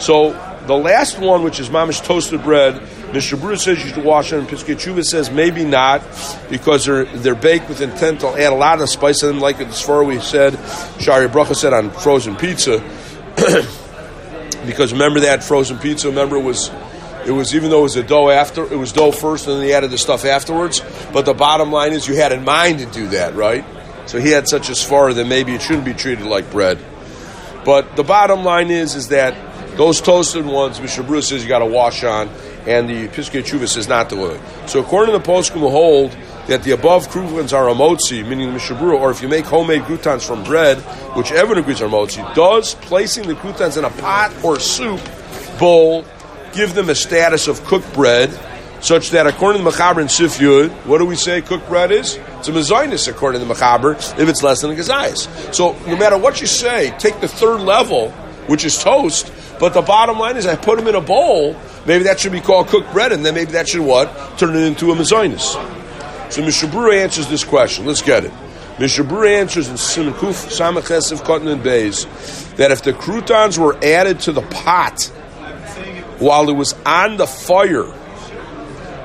So 0.00 0.32
the 0.66 0.74
last 0.74 1.20
one, 1.20 1.44
which 1.44 1.60
is 1.60 1.68
mamish 1.68 2.04
toasted 2.04 2.42
bread, 2.42 2.82
Mishnah 3.12 3.38
Berurah 3.38 3.58
says 3.58 3.82
you 3.84 3.90
should 3.90 4.04
wash 4.04 4.30
them. 4.30 4.46
Piskei 4.46 4.76
Tshuva 4.76 5.04
says 5.04 5.30
maybe 5.30 5.64
not 5.64 6.02
because 6.48 6.84
they're 6.84 7.04
they're 7.06 7.34
baked 7.34 7.68
with 7.68 7.80
intent 7.80 8.20
to 8.20 8.28
add 8.28 8.52
a 8.52 8.56
lot 8.56 8.80
of 8.80 8.88
spice 8.88 9.20
to 9.20 9.26
them, 9.26 9.40
like 9.40 9.60
as 9.60 9.80
far 9.80 10.04
we 10.04 10.20
said, 10.20 10.52
Shari 11.00 11.28
Bracha 11.28 11.56
said 11.56 11.72
on 11.72 11.90
frozen 11.90 12.36
pizza. 12.36 12.78
because 14.66 14.92
remember 14.92 15.20
that 15.20 15.42
frozen 15.42 15.78
pizza. 15.78 16.08
Remember 16.08 16.36
it 16.36 16.44
was 16.44 16.70
it 17.26 17.32
was 17.32 17.54
even 17.54 17.70
though 17.70 17.80
it 17.80 17.82
was 17.82 17.96
a 17.96 18.02
dough 18.02 18.30
after 18.30 18.62
it 18.64 18.76
was 18.76 18.92
dough 18.92 19.12
first 19.12 19.46
and 19.46 19.56
then 19.56 19.62
they 19.62 19.74
added 19.74 19.90
the 19.90 19.98
stuff 19.98 20.24
afterwards. 20.24 20.80
But 21.12 21.26
the 21.26 21.34
bottom 21.34 21.72
line 21.72 21.92
is 21.92 22.06
you 22.06 22.14
had 22.14 22.32
in 22.32 22.44
mind 22.44 22.78
to 22.78 22.86
do 22.86 23.08
that, 23.08 23.34
right? 23.34 23.64
So 24.06 24.20
he 24.20 24.30
had 24.30 24.48
such 24.48 24.68
a 24.68 24.72
svara 24.72 25.14
that 25.14 25.26
maybe 25.26 25.52
it 25.52 25.62
shouldn't 25.62 25.84
be 25.84 25.94
treated 25.94 26.26
like 26.26 26.50
bread. 26.50 26.78
But 27.64 27.96
the 27.96 28.04
bottom 28.04 28.44
line 28.44 28.70
is 28.70 28.94
is 28.94 29.08
that 29.08 29.76
those 29.76 30.00
toasted 30.00 30.44
ones, 30.44 30.80
Mishnah 30.80 31.04
Berurah 31.04 31.22
says 31.22 31.42
you 31.42 31.48
got 31.48 31.60
to 31.60 31.66
wash 31.66 32.04
on, 32.04 32.28
and 32.66 32.88
the 32.88 33.08
Piskei 33.08 33.42
Tshuva 33.42 33.68
says 33.68 33.88
not 33.88 34.08
do 34.08 34.26
it. 34.26 34.40
So 34.66 34.80
according 34.80 35.14
to 35.14 35.18
the 35.18 35.24
Poskim, 35.24 35.60
will 35.60 35.70
hold 35.70 36.16
that 36.46 36.62
the 36.62 36.72
above 36.72 37.08
croutons 37.08 37.52
are 37.52 37.68
a 37.68 37.74
meaning 37.74 38.48
the 38.48 38.52
Mishnah 38.52 38.76
Berurah, 38.76 39.00
or 39.00 39.10
if 39.10 39.22
you 39.22 39.28
make 39.28 39.44
homemade 39.44 39.82
croutons 39.84 40.26
from 40.26 40.42
bread, 40.42 40.78
which 41.16 41.30
everyone 41.32 41.58
agrees 41.58 41.80
are 41.80 41.88
motzi, 41.88 42.34
does 42.34 42.74
placing 42.76 43.28
the 43.28 43.34
croutons 43.36 43.76
in 43.76 43.84
a 43.84 43.90
pot 43.90 44.32
or 44.42 44.58
soup 44.58 45.00
bowl 45.58 46.04
give 46.52 46.74
them 46.74 46.90
a 46.90 46.94
status 46.94 47.46
of 47.46 47.64
cooked 47.66 47.92
bread, 47.92 48.30
such 48.80 49.10
that 49.10 49.26
according 49.26 49.62
to 49.62 49.70
the 49.70 49.76
Mechaber 49.76 50.00
and 50.00 50.10
Sif 50.10 50.38
Yud, 50.38 50.70
what 50.86 50.98
do 50.98 51.04
we 51.04 51.14
say 51.14 51.42
cooked 51.42 51.68
bread 51.68 51.92
is? 51.92 52.16
It's 52.38 52.48
a 52.48 52.52
mezainis 52.52 53.08
according 53.08 53.40
to 53.40 53.46
the 53.46 53.54
Mechaber, 53.54 53.94
if 54.18 54.28
it's 54.28 54.42
less 54.42 54.62
than 54.62 54.70
a 54.70 54.74
gazayas. 54.74 55.54
So 55.54 55.76
no 55.86 55.96
matter 55.96 56.16
what 56.16 56.40
you 56.40 56.46
say, 56.46 56.94
take 56.98 57.20
the 57.20 57.28
third 57.28 57.60
level, 57.60 58.10
which 58.46 58.64
is 58.64 58.82
toast, 58.82 59.30
but 59.60 59.74
the 59.74 59.82
bottom 59.82 60.18
line 60.18 60.38
is 60.38 60.46
I 60.46 60.56
put 60.56 60.78
them 60.78 60.88
in 60.88 60.94
a 60.94 61.00
bowl, 61.02 61.54
maybe 61.86 62.04
that 62.04 62.18
should 62.18 62.32
be 62.32 62.40
called 62.40 62.68
cooked 62.68 62.90
bread, 62.92 63.12
and 63.12 63.24
then 63.24 63.34
maybe 63.34 63.52
that 63.52 63.68
should 63.68 63.82
what? 63.82 64.38
Turn 64.38 64.56
it 64.56 64.62
into 64.62 64.90
a 64.90 64.94
mezainis. 64.94 66.32
So 66.32 66.42
Mishnah 66.42 66.70
Berurah 66.70 67.02
answers 67.02 67.28
this 67.28 67.44
question. 67.44 67.84
Let's 67.84 68.02
get 68.02 68.24
it. 68.24 68.32
Mishnah 68.78 69.04
Berurah 69.04 69.40
answers 69.40 69.68
in 69.68 69.76
Simon 69.76 70.14
Kuf 70.14 70.48
Samachesiv 70.48 71.22
Cotton 71.24 71.48
and 71.48 71.62
Bays 71.62 72.06
that 72.54 72.70
if 72.70 72.82
the 72.82 72.94
croutons 72.94 73.58
were 73.58 73.76
added 73.84 74.20
to 74.20 74.32
the 74.32 74.42
pot 74.42 75.04
while 76.18 76.48
it 76.48 76.54
was 76.54 76.74
on 76.86 77.18
the 77.18 77.26
fire, 77.26 77.92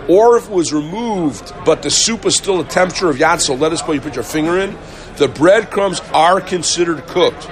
or 0.07 0.37
if 0.37 0.45
it 0.45 0.51
was 0.51 0.71
removed 0.71 1.53
but 1.65 1.81
the 1.81 1.89
soup 1.89 2.23
was 2.23 2.37
still 2.37 2.61
a 2.61 2.65
temperature 2.65 3.09
of 3.09 3.17
yatzel 3.17 3.59
lettuce, 3.59 3.81
but 3.81 3.91
you 3.93 4.01
put 4.01 4.15
your 4.15 4.23
finger 4.23 4.57
in, 4.59 4.77
the 5.17 5.27
breadcrumbs 5.27 5.99
are 6.13 6.39
considered 6.39 7.05
cooked. 7.07 7.49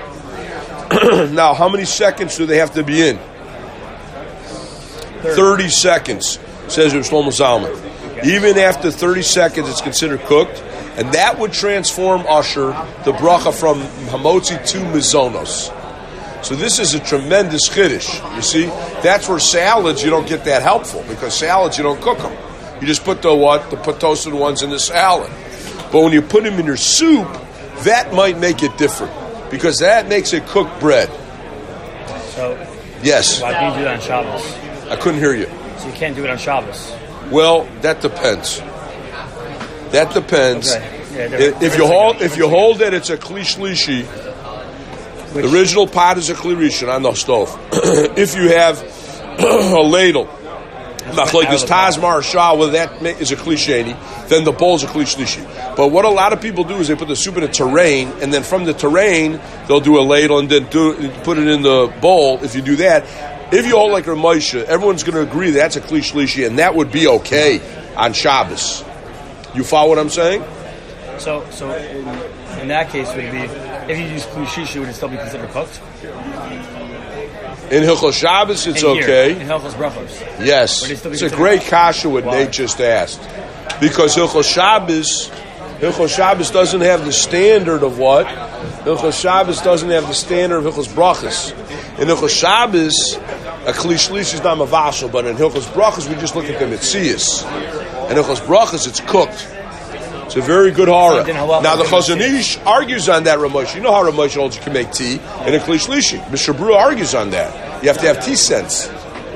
now, 1.32 1.56
how 1.56 1.70
many 1.70 1.86
seconds 1.86 2.38
do 2.38 2.46
they 2.46 2.58
have 2.58 2.74
to 2.74 2.84
be 2.84 3.02
in? 3.02 3.18
30 5.24 5.70
seconds, 5.70 6.38
says 6.68 6.94
Rav 6.94 7.04
Shlomo 7.04 7.30
Zalman. 7.30 8.26
Even 8.26 8.58
after 8.60 8.92
30 8.92 9.24
seconds, 9.24 9.70
it's 9.70 9.82
considered 9.82 10.22
cooked, 10.22 10.62
and 10.98 11.12
that 11.14 11.40
would 11.40 11.52
transform 11.52 12.26
Usher, 12.28 12.68
the 13.06 13.14
bracha 13.14 13.54
from 13.58 13.82
Hamotzi 14.10 14.64
to 14.68 14.78
Mizonos. 14.80 15.74
So 16.46 16.56
this 16.56 16.78
is 16.78 16.94
a 16.94 17.00
tremendous 17.00 17.70
chiddush. 17.70 18.36
You 18.36 18.42
see, 18.42 18.66
that's 19.02 19.28
where 19.28 19.40
salads 19.40 20.04
you 20.04 20.12
don't 20.12 20.28
get 20.28 20.46
that 20.46 20.62
helpful 20.62 21.04
because 21.08 21.36
salads 21.36 21.78
you 21.78 21.84
don't 21.84 22.02
cook 22.02 22.20
them. 22.20 22.38
You 22.82 22.88
just 22.88 23.04
put 23.04 23.22
the 23.22 23.34
what 23.34 23.72
the 23.72 23.78
put 23.78 24.00
toasted 24.00 24.34
ones 24.34 24.62
in 24.62 24.70
the 24.70 24.80
salad. 24.80 25.32
But 25.92 26.02
when 26.02 26.12
you 26.12 26.22
put 26.22 26.44
them 26.44 26.60
in 26.60 26.66
your 26.66 26.78
soup, 26.78 27.28
that 27.84 28.14
might 28.14 28.38
make 28.38 28.62
it 28.62 28.78
different 28.78 29.23
because 29.54 29.78
that 29.80 30.10
makes 30.10 30.34
it 30.34 30.48
cooked 30.48 30.80
bread. 30.80 31.10
So 32.32 32.58
Yes, 33.04 33.42
why 33.42 33.54
can't 33.54 33.76
you 33.76 33.82
do 33.82 33.86
that 33.86 33.96
on 33.96 34.02
Shabbos? 34.02 34.89
I 34.89 34.96
couldn't 34.96 35.20
hear 35.20 35.36
you. 35.36 35.46
So 35.78 35.88
you 35.88 35.94
can't 35.94 36.16
do 36.16 36.24
it 36.24 36.30
on 36.30 36.38
Shabbos. 36.38 36.92
Well, 37.30 37.66
that 37.82 38.02
depends. 38.02 38.60
That 39.92 40.12
depends. 40.13 40.74
Okay. 40.74 41.00
Yeah, 41.13 41.38
If, 41.38 41.62
if 41.62 41.78
you 41.78 41.86
hold 41.86 42.22
if 42.22 42.38
you 42.38 42.50
hold 42.50 42.80
that 42.80 42.96
it's 42.96 43.12
a 43.12 43.18
kli 43.18 43.42
shlishi, 43.42 44.08
the 45.34 45.48
original 45.54 45.86
pot 45.86 46.18
is 46.18 46.32
a 46.32 46.34
kli 46.34 46.56
rishon 46.56 46.92
on 46.92 47.04
the 47.04 47.13
stove. 47.13 47.56
if 48.18 48.36
you 48.36 48.50
have 48.50 48.82
a 49.39 49.82
ladle, 49.84 50.28
not 51.15 51.34
like 51.34 51.49
this 51.49 51.63
Tazmar 51.63 52.23
Shah, 52.23 52.56
whether 52.56 52.73
that 52.73 53.02
is 53.21 53.32
a 53.32 53.36
cliche, 53.36 53.84
then 54.28 54.43
the 54.43 54.52
bowl 54.52 54.76
is 54.76 54.84
a 54.84 54.88
cliche. 54.88 55.45
But 55.76 55.89
what 55.89 56.06
a 56.06 56.10
lot 56.10 56.34
of 56.34 56.41
people 56.41 56.63
do 56.63 56.76
is 56.76 56.88
they 56.88 56.95
put 56.95 57.08
the 57.08 57.15
soup 57.15 57.38
in 57.38 57.43
a 57.43 57.47
terrain, 57.47 58.10
and 58.21 58.34
then 58.34 58.43
from 58.43 58.65
the 58.65 58.73
terrain 58.73 59.39
they'll 59.67 59.80
do 59.80 59.99
a 59.99 60.02
ladle 60.02 60.39
and 60.39 60.49
then 60.49 60.65
do 60.69 61.10
put 61.23 61.38
it 61.38 61.47
in 61.47 61.62
the 61.62 61.93
bowl. 62.02 62.43
If 62.43 62.56
you 62.56 62.62
do 62.62 62.78
that, 62.78 63.04
if 63.54 63.65
you 63.65 63.76
hold 63.76 63.91
like 63.91 64.06
Ramosha, 64.06 64.63
everyone's 64.63 65.04
going 65.04 65.15
to 65.15 65.21
agree 65.21 65.52
that's 65.52 65.76
a 65.76 65.82
cliche, 65.82 66.45
and 66.45 66.60
that 66.60 66.76
would 66.76 66.91
be 66.91 67.08
okay 67.08 67.62
on 67.95 68.13
Shabbos. 68.13 68.84
You 69.54 69.63
follow 69.63 69.89
what 69.89 69.99
I'm 69.99 70.10
saying? 70.10 70.43
So, 71.19 71.47
so 71.52 71.71
in, 71.71 72.08
in 72.60 72.67
that 72.69 72.89
case, 72.89 73.13
would 73.13 73.23
it 73.23 73.32
be 73.32 73.73
if 73.91 73.99
you 73.99 74.06
use 74.06 74.26
klushishi, 74.26 74.80
would 74.80 74.89
it 74.89 74.93
still 74.93 75.10
be 75.10 75.17
considered 75.17 75.49
cooked? 75.49 75.80
In 77.74 77.82
Hilchos 77.82 78.14
Shabbos, 78.14 78.68
it's 78.68 78.84
In 78.84 78.94
here, 78.94 79.04
okay. 79.04 79.32
in 79.32 79.48
Hilchos 79.48 79.74
Brachos. 79.74 80.46
Yes, 80.46 80.88
it's 80.88 81.24
a 81.24 81.30
great 81.36 81.64
kasha 81.64 82.08
what? 82.08 82.24
Nate 82.24 82.52
just 82.52 82.80
asked, 82.80 83.20
because 83.82 84.16
Hilchos 84.16 84.44
Shabbos, 84.44 85.32
Hilchos 85.80 86.16
Shabbos 86.16 86.52
doesn't 86.52 86.82
have 86.82 87.04
the 87.04 87.12
standard 87.12 87.82
of 87.82 87.98
what? 87.98 88.28
Hilchos 88.86 89.20
Shabbos 89.20 89.60
doesn't 89.62 89.90
have 89.90 90.08
the 90.08 90.14
standard 90.14 90.64
of 90.64 90.72
Hilchos 90.72 90.88
Brachos. 90.88 91.52
In 91.98 92.08
Hilchos 92.10 92.30
Shabbos, 92.30 93.16
a 93.66 93.74
klishlish 93.74 94.36
is 94.36 94.44
not 94.44 94.60
mavashal, 94.60 95.12
but 95.12 95.26
in 95.26 95.36
Hilchos 95.36 95.66
Brachos 95.74 96.08
we 96.08 96.14
just 96.22 96.36
look 96.36 96.46
at 96.46 96.60
the 96.60 96.66
mitzias. 96.66 97.44
In 98.12 98.18
Hilchos 98.18 98.46
Brachos, 98.46 98.88
it's 98.88 99.00
cooked. 99.00 99.48
It's 100.26 100.36
a 100.36 100.42
very 100.42 100.72
good 100.72 100.88
horror. 100.88 101.24
Now 101.26 101.76
the 101.76 101.84
Chazon 101.84 102.20
Ish 102.20 102.58
argues 102.60 103.10
on 103.10 103.26
that 103.26 103.40
Ramosh. 103.40 103.76
You 103.76 103.82
know 103.82 103.92
how 103.92 104.04
Ramosh 104.04 104.36
holds 104.36 104.56
you 104.56 104.62
can 104.64 104.74
make 104.74 104.92
tea 104.92 105.16
in 105.16 105.54
a 105.54 105.60
klishlishi. 105.60 106.20
Mr. 106.26 106.56
Brew 106.58 106.74
argues 106.74 107.14
on 107.14 107.30
that. 107.32 107.62
You 107.84 107.89
have 107.89 107.98
to 108.00 108.08
have 108.08 108.24
tea 108.26 108.36
sense. 108.38 108.88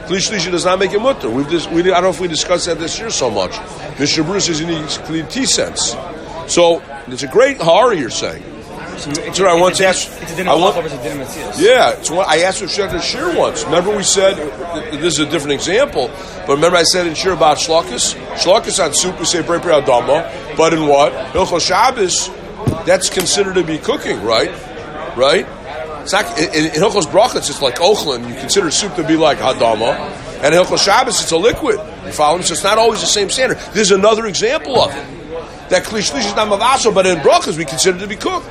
Klishlishi 0.07 0.49
does 0.49 0.63
not 0.63 0.79
make 0.79 0.93
it 0.93 0.99
mutter. 1.01 1.29
We've 1.29 1.49
dis- 1.49 1.67
we, 1.67 1.81
I 1.81 1.95
don't 1.95 2.03
know 2.03 2.10
if 2.10 2.21
we 2.21 2.29
discussed 2.29 2.65
that 2.67 2.79
this 2.79 2.97
year 2.97 3.10
so 3.10 3.29
much. 3.29 3.51
Mishnah 3.99 4.23
Berurah 4.23 4.41
says 4.41 4.62
you 4.62 4.67
need 4.67 4.88
clean 5.05 5.27
tea 5.27 5.45
sense. 5.45 5.95
So 6.47 6.81
it's 7.07 7.23
a 7.23 7.27
great 7.27 7.57
horror 7.57 7.93
you're 7.93 8.10
saying. 8.10 8.41
So 8.97 9.12
what 9.12 9.51
I 9.51 9.53
once 9.60 9.81
asked- 9.81 10.10
It's 10.21 10.31
a 10.31 10.36
dinner 10.38 10.51
I 10.51 10.55
want- 10.55 10.75
versus 10.75 10.97
a 10.97 11.03
dinner 11.03 11.15
Matthias. 11.25 11.60
Yeah, 11.60 11.89
it's 11.91 12.10
what 12.10 12.25
I 12.27 12.38
asked 12.43 12.62
Rav 12.62 12.69
Shech 12.69 13.01
Shir 13.03 13.38
once. 13.38 13.63
Remember 13.65 13.95
we 13.95 14.03
said 14.03 14.38
this 14.93 15.15
is 15.15 15.19
a 15.19 15.25
different 15.25 15.51
example, 15.53 16.10
but 16.47 16.55
remember 16.55 16.77
I 16.77 16.83
said 16.83 17.05
in 17.05 17.13
Shir 17.15 17.33
about 17.33 17.57
shlokas. 17.57 18.15
Shlokas 18.38 18.81
on 18.83 18.93
soup 18.93 19.19
we 19.19 19.25
say 19.25 19.43
brei 19.43 19.60
adama, 19.60 20.55
but 20.55 20.73
in 20.73 20.88
what 20.88 21.12
Hilchos 21.33 21.67
Shabbos, 21.67 22.29
that's 22.86 23.10
considered 23.10 23.55
to 23.55 23.63
be 23.63 23.77
cooking, 23.77 24.23
right? 24.23 24.51
Right? 25.17 25.45
It's 26.08 26.13
not 26.13 26.39
in, 26.39 26.67
in 26.67 26.72
Hilchos 26.72 27.04
Brachos. 27.04 27.50
It's 27.50 27.62
like 27.62 27.80
ochlin. 27.80 28.30
You 28.30 28.36
consider 28.36 28.72
soup 28.72 28.96
to 28.96 29.06
be 29.06 29.17
like 29.17 29.39
hadama, 29.39 29.93
and 30.41 30.56
Hilchos 30.56 30.86
Shabbos 30.86 31.22
it's 31.22 31.32
a 31.32 31.38
liquid. 31.38 31.82
You 32.06 32.13
follow 32.13 32.38
me? 32.38 32.46
So 32.46 32.54
it's 32.54 32.63
not 32.63 32.78
always 32.78 33.02
the 33.02 33.08
same 33.08 33.30
standard. 33.30 33.58
There's 33.74 33.91
another 33.91 34.26
example 34.26 34.80
of 34.80 34.91
it. 34.91 35.70
That 35.70 35.84
klishlish 35.84 36.26
is 36.26 36.34
not 36.34 36.48
mavasel, 36.48 36.96
but 36.96 37.06
in 37.06 37.17
brachos 37.17 37.58
we 37.58 37.65
consider 37.65 37.98
it 37.98 38.00
to 38.00 38.08
be 38.08 38.15
cooked. 38.15 38.48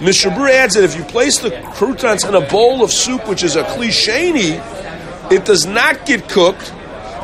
Mishnah 0.00 0.30
Berurah 0.30 0.52
adds 0.52 0.74
that 0.76 0.84
if 0.84 0.96
you 0.96 1.04
place 1.04 1.38
the 1.38 1.50
croutons 1.74 2.24
in 2.24 2.34
a 2.34 2.40
bowl 2.40 2.82
of 2.82 2.90
soup, 2.90 3.28
which 3.28 3.42
is 3.42 3.56
a 3.56 3.64
klisheni, 3.64 4.58
it 5.30 5.44
does 5.44 5.66
not 5.66 6.06
get 6.06 6.30
cooked, 6.30 6.72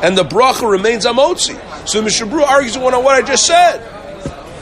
and 0.03 0.19
the 0.19 0.25
bracha 0.25 0.71
remains 0.71 1.07
amotzi. 1.07 1.59
So 1.89 2.03
Mishnah 2.03 2.27
Berurah 2.27 2.47
argues 2.47 2.77
on 2.77 2.83
what 2.83 3.17
I 3.17 3.27
just 3.27 3.47
said. 3.47 3.79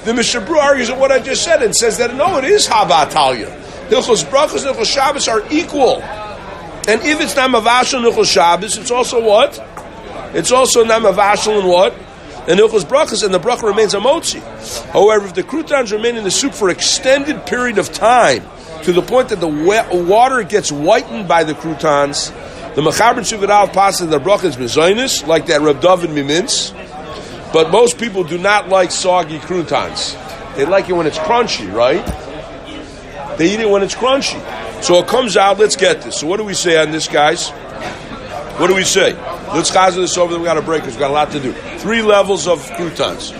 The 0.04 0.14
Mishnah 0.14 0.42
Berurah 0.42 0.62
argues 0.62 0.88
on 0.88 1.00
what 1.00 1.10
I 1.10 1.18
just 1.18 1.42
said 1.42 1.64
and 1.64 1.74
says 1.74 1.98
that 1.98 2.14
no, 2.14 2.38
it 2.38 2.44
is 2.44 2.64
hava 2.68 3.12
talia. 3.12 3.58
Hilchos 3.88 4.24
brachos 4.24 4.66
and 4.66 4.76
Hilchos 4.76 4.92
Shabbos 4.92 5.28
are 5.28 5.42
equal, 5.50 6.02
and 6.02 7.02
if 7.02 7.20
it's 7.20 7.36
not 7.36 7.50
mavashal 7.50 7.98
in 8.04 8.12
Hilchos 8.12 8.32
Shabbos, 8.32 8.76
it's 8.76 8.90
also 8.90 9.22
what? 9.24 9.58
It's 10.34 10.52
also 10.52 10.84
not 10.84 11.02
mavashal 11.02 11.60
in 11.60 11.66
what? 11.66 11.94
And 12.48 12.58
Hilchos 12.58 12.84
brachos, 12.84 13.24
and 13.24 13.32
the 13.34 13.38
bracha 13.40 13.62
remains 13.64 13.94
a 13.94 13.98
motzi. 13.98 14.40
However, 14.92 15.26
if 15.26 15.34
the 15.34 15.42
croutons 15.42 15.92
remain 15.92 16.16
in 16.16 16.24
the 16.24 16.30
soup 16.30 16.54
for 16.54 16.70
extended 16.70 17.44
period 17.46 17.78
of 17.78 17.92
time, 17.92 18.42
to 18.84 18.92
the 18.92 19.02
point 19.02 19.30
that 19.30 19.40
the 19.40 19.48
wa- 19.48 19.86
water 19.92 20.42
gets 20.42 20.70
whitened 20.70 21.28
by 21.28 21.44
the 21.44 21.54
croutons, 21.54 22.30
the 22.74 22.82
mechaber 22.82 23.20
sugadal 23.20 23.72
passes 23.72 24.08
the 24.08 24.18
bracha 24.20 24.44
is 24.44 24.56
mezainis, 24.56 25.26
like 25.26 25.46
that 25.46 25.60
Reb 25.60 25.80
David 25.80 26.10
mimins. 26.10 26.72
But 27.52 27.70
most 27.70 27.98
people 27.98 28.24
do 28.24 28.38
not 28.38 28.68
like 28.68 28.90
soggy 28.90 29.38
croutons. 29.40 30.14
They 30.56 30.64
like 30.64 30.88
it 30.88 30.92
when 30.92 31.06
it's 31.06 31.18
crunchy, 31.18 31.72
right? 31.72 32.04
They 33.38 33.54
eat 33.54 33.60
it 33.60 33.70
when 33.70 33.82
it's 33.82 33.94
crunchy. 33.94 34.40
So 34.82 34.98
it 34.98 35.06
comes 35.06 35.36
out, 35.36 35.58
let's 35.58 35.76
get 35.76 36.02
this. 36.02 36.18
So 36.20 36.26
what 36.26 36.36
do 36.36 36.44
we 36.44 36.54
say 36.54 36.76
on 36.76 36.90
this, 36.90 37.08
guys? 37.08 37.50
What 38.58 38.66
do 38.66 38.74
we 38.74 38.84
say? 38.84 39.14
Let's 39.54 39.70
chazar 39.70 39.94
this 39.96 40.18
over. 40.18 40.32
Then 40.32 40.40
we 40.42 40.46
got 40.46 40.54
to 40.54 40.62
break. 40.62 40.82
'cause 40.82 40.92
We've 40.92 40.98
got 40.98 41.10
a 41.10 41.14
lot 41.14 41.30
to 41.32 41.40
do. 41.40 41.52
Three 41.78 42.02
levels 42.02 42.48
of 42.48 42.68
croutons. 42.74 43.32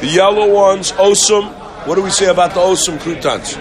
The 0.00 0.06
yellow 0.08 0.48
ones, 0.48 0.92
Osem. 0.92 1.46
What 1.86 1.94
do 1.94 2.02
we 2.02 2.10
say 2.10 2.26
about 2.26 2.54
the 2.54 2.60
Osem 2.60 3.00
croutons? 3.00 3.56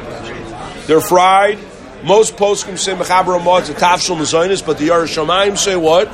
They're 0.87 1.01
fried. 1.01 1.59
Most 2.03 2.35
poskim 2.35 2.77
say 2.77 2.93
mechaber 2.93 3.39
amod 3.39 3.65
to 3.67 3.73
tafshel 3.73 4.17
mezainis, 4.17 4.65
but 4.65 4.77
the 4.77 4.89
Yerushalayim 4.89 5.57
say 5.57 5.75
what? 5.75 6.09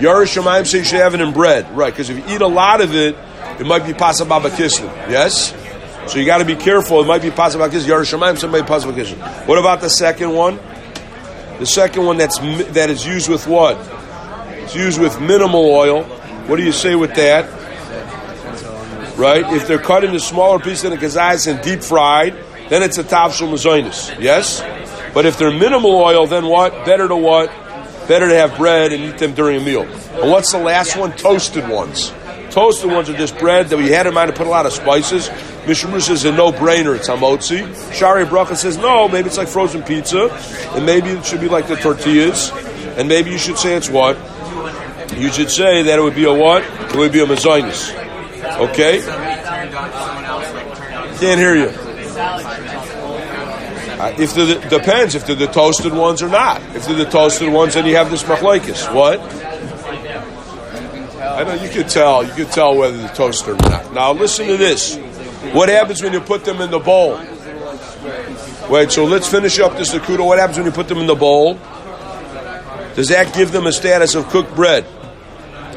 Yerushalayim 0.00 0.66
say 0.66 0.78
you 0.78 0.84
should 0.84 1.00
have 1.00 1.14
it 1.14 1.20
in 1.20 1.32
bread, 1.32 1.76
right? 1.76 1.92
Because 1.92 2.10
if 2.10 2.18
you 2.18 2.34
eat 2.34 2.40
a 2.40 2.46
lot 2.46 2.80
of 2.80 2.94
it, 2.94 3.16
it 3.58 3.66
might 3.66 3.84
be 3.84 3.92
pasababa 3.92 4.50
kislev. 4.50 5.10
Yes. 5.10 5.52
So 6.08 6.18
you 6.18 6.24
got 6.24 6.38
to 6.38 6.44
be 6.44 6.56
careful. 6.56 7.02
It 7.02 7.06
might 7.06 7.22
be 7.22 7.30
pasababa 7.30 7.70
kislev. 7.70 8.00
Yerushalayim 8.00 8.38
say 8.38 8.46
it 8.46 8.50
might 8.50 8.62
be 8.62 8.68
pasababa 8.68 8.94
kislev. 8.94 9.46
What 9.46 9.58
about 9.58 9.80
the 9.80 9.90
second 9.90 10.32
one? 10.32 10.58
The 11.58 11.66
second 11.66 12.04
one 12.04 12.16
that's 12.16 12.38
that 12.38 12.88
is 12.88 13.06
used 13.06 13.28
with 13.28 13.46
what? 13.46 13.76
It's 14.50 14.74
used 14.74 15.00
with 15.00 15.20
minimal 15.20 15.70
oil. 15.70 16.04
What 16.46 16.56
do 16.56 16.62
you 16.62 16.72
say 16.72 16.94
with 16.94 17.14
that? 17.16 17.44
Right? 19.18 19.44
If 19.52 19.66
they're 19.66 19.78
cut 19.78 20.04
into 20.04 20.20
smaller 20.20 20.58
pieces 20.58 20.82
than 20.82 20.92
a 20.92 20.96
kazayas 20.96 21.46
and 21.46 21.60
deep 21.62 21.82
fried, 21.82 22.34
then 22.68 22.82
it's 22.82 22.98
a 22.98 23.04
tavshel 23.04 23.48
mazoinus. 23.48 24.18
Yes? 24.20 24.62
But 25.12 25.26
if 25.26 25.36
they're 25.36 25.50
minimal 25.50 25.96
oil, 25.96 26.26
then 26.26 26.46
what? 26.46 26.84
Better 26.84 27.08
to 27.08 27.16
what? 27.16 27.48
Better 28.06 28.28
to 28.28 28.34
have 28.34 28.56
bread 28.56 28.92
and 28.92 29.02
eat 29.02 29.18
them 29.18 29.34
during 29.34 29.60
a 29.60 29.64
meal. 29.64 29.82
And 29.82 30.30
what's 30.30 30.52
the 30.52 30.58
last 30.58 30.96
one? 30.96 31.12
Toasted 31.12 31.68
ones. 31.68 32.12
Toasted 32.50 32.90
ones 32.90 33.10
are 33.10 33.16
just 33.16 33.38
bread 33.38 33.68
that 33.68 33.76
we 33.76 33.90
had 33.90 34.06
in 34.06 34.14
mind 34.14 34.30
to 34.30 34.36
put 34.36 34.46
a 34.46 34.50
lot 34.50 34.66
of 34.66 34.72
spices. 34.72 35.28
Mishabru 35.66 36.00
says 36.00 36.24
a 36.24 36.32
no-brainer, 36.32 36.96
it's 36.96 37.08
hamotzi. 37.08 37.92
Shari 37.92 38.24
Bracha 38.24 38.56
says 38.56 38.78
no, 38.78 39.06
maybe 39.08 39.28
it's 39.28 39.36
like 39.36 39.48
frozen 39.48 39.82
pizza, 39.82 40.30
and 40.74 40.86
maybe 40.86 41.10
it 41.10 41.26
should 41.26 41.40
be 41.40 41.48
like 41.48 41.68
the 41.68 41.76
tortillas, 41.76 42.50
and 42.96 43.06
maybe 43.08 43.30
you 43.30 43.38
should 43.38 43.58
say 43.58 43.74
it's 43.74 43.90
what? 43.90 44.16
You 45.16 45.30
should 45.30 45.50
say 45.50 45.82
that 45.82 45.98
it 45.98 46.02
would 46.02 46.14
be 46.14 46.24
a 46.24 46.32
what? 46.32 46.62
It 46.62 46.96
would 46.96 47.12
be 47.12 47.20
a 47.20 47.26
mazoinus. 47.26 47.94
Okay? 48.60 49.00
Can't 51.18 51.38
hear 51.38 51.54
you. 51.54 51.70
Uh, 53.98 54.14
if 54.16 54.32
the 54.34 54.54
depends 54.70 55.16
if 55.16 55.26
they're 55.26 55.34
the 55.34 55.48
toasted 55.48 55.92
ones 55.92 56.22
or 56.22 56.28
not. 56.28 56.62
If 56.76 56.86
they're 56.86 56.96
the 56.96 57.04
toasted 57.04 57.52
ones, 57.52 57.74
then 57.74 57.84
you 57.84 57.96
have 57.96 58.10
this 58.10 58.22
machlokes. 58.22 58.94
What? 58.94 59.18
I 61.38 61.44
know 61.44 61.54
you 61.54 61.68
could 61.70 61.88
tell. 61.88 62.26
You 62.26 62.32
could 62.32 62.50
tell 62.50 62.76
whether 62.76 62.96
they're 62.96 63.14
toasted 63.14 63.50
or 63.50 63.70
not. 63.70 63.94
Now 63.94 64.10
listen 64.10 64.48
to 64.48 64.56
this. 64.56 64.96
What 65.52 65.68
happens 65.68 66.02
when 66.02 66.12
you 66.12 66.20
put 66.20 66.44
them 66.44 66.60
in 66.60 66.72
the 66.72 66.80
bowl? 66.80 67.16
Wait. 68.68 68.90
So 68.90 69.04
let's 69.04 69.28
finish 69.28 69.60
up 69.60 69.76
this 69.76 69.94
nakuda. 69.94 70.26
What 70.26 70.40
happens 70.40 70.56
when 70.56 70.66
you 70.66 70.72
put 70.72 70.88
them 70.88 70.98
in 70.98 71.06
the 71.06 71.14
bowl? 71.14 71.54
Does 72.96 73.10
that 73.10 73.32
give 73.36 73.52
them 73.52 73.68
a 73.68 73.72
status 73.72 74.16
of 74.16 74.26
cooked 74.30 74.52
bread? 74.56 74.84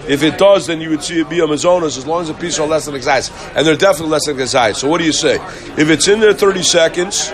If 0.07 0.23
it 0.23 0.39
does, 0.39 0.65
then 0.65 0.81
you 0.81 0.89
would 0.89 1.03
see 1.03 1.21
it 1.21 1.29
be 1.29 1.41
a 1.41 1.43
mazonas 1.43 1.95
as 1.95 2.07
long 2.07 2.23
as 2.23 2.29
the 2.29 2.33
pieces 2.33 2.59
are 2.59 2.65
less 2.65 2.87
than 2.87 2.95
exais. 2.95 3.31
And 3.55 3.67
they're 3.67 3.77
definitely 3.77 4.13
less 4.13 4.25
than 4.25 4.37
exais. 4.37 4.77
So 4.77 4.89
what 4.89 4.97
do 4.97 5.05
you 5.05 5.11
say? 5.11 5.35
If 5.77 5.91
it's 5.91 6.07
in 6.07 6.21
there 6.21 6.33
30 6.33 6.63
seconds, 6.63 7.29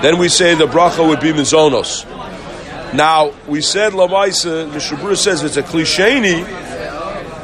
then 0.00 0.18
we 0.18 0.28
say 0.28 0.54
the 0.54 0.68
bracha 0.68 1.04
would 1.04 1.18
be 1.18 1.32
mazonos. 1.32 2.06
Now, 2.94 3.34
we 3.48 3.62
said 3.62 3.94
Lamaisa, 3.94 4.72
the 4.72 4.78
Shabru 4.78 5.16
says 5.16 5.42
it's 5.42 5.56
a 5.56 5.62
klisheni, 5.64 6.46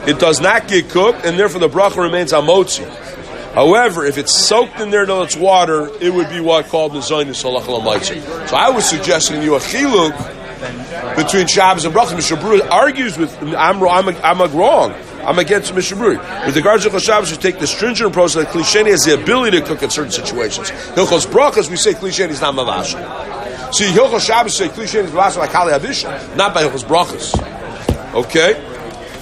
it 0.07 0.19
does 0.19 0.40
not 0.40 0.69
get 0.69 0.90
cooked, 0.90 1.25
and 1.25 1.38
therefore 1.38 1.61
the 1.61 1.69
bracha 1.69 1.97
remains 1.97 2.33
amotzi. 2.33 2.85
However, 3.55 4.05
if 4.05 4.19
it's 4.19 4.37
soaked 4.37 4.81
in 4.81 4.90
there 4.90 5.07
till 5.07 5.23
it's 5.23 5.37
water, 5.37 5.88
it 6.01 6.12
would 6.12 6.29
be 6.29 6.40
what 6.40 6.67
called 6.67 6.93
mazonos 6.93 7.43
halach 7.43 7.62
lamaisa. 7.62 8.49
So 8.49 8.57
I 8.57 8.71
was 8.71 8.85
suggesting 8.85 9.43
you 9.43 9.55
a 9.55 9.61
chiluk 9.61 10.12
between 11.17 11.47
Shabbos 11.47 11.85
and 11.85 11.95
Brachas. 11.95 12.14
Mishabru 12.17 12.69
argues 12.69 13.17
with 13.17 13.33
I'm 13.55 13.81
I'm 13.83 14.09
I'm 14.09 14.57
wrong. 14.57 14.93
I'm 15.23 15.38
against 15.38 15.73
Mishabru. 15.73 16.47
With 16.47 16.57
regards 16.57 16.85
to 16.85 17.01
Shabbos, 17.01 17.31
we 17.31 17.37
take 17.37 17.61
the 17.61 17.67
stringent 17.67 18.11
approach 18.11 18.35
that 18.35 18.49
Klisheni 18.49 18.90
has 18.90 19.05
the 19.05 19.14
ability 19.14 19.61
to 19.61 19.67
cook 19.67 19.83
in 19.83 19.90
certain 19.90 20.12
situations. 20.12 20.71
Hilchos 20.71 21.27
Brachas, 21.27 21.71
we 21.71 21.77
say 21.77 21.93
Klisheni 21.93 22.31
is 22.31 22.40
not 22.40 22.55
mavash. 22.55 22.93
See, 23.73 23.87
Hilchos 23.87 24.27
Shabbos 24.27 24.57
say 24.57 24.69
Klisheni 24.69 25.05
is 25.05 25.11
mavash 25.12 25.37
like 25.37 25.51
Kali 25.51 25.73
Abisha, 25.73 26.37
not 26.37 26.53
by 26.53 26.64
Hilchos 26.64 26.85
Brachas. 26.85 28.14
Okay. 28.14 28.73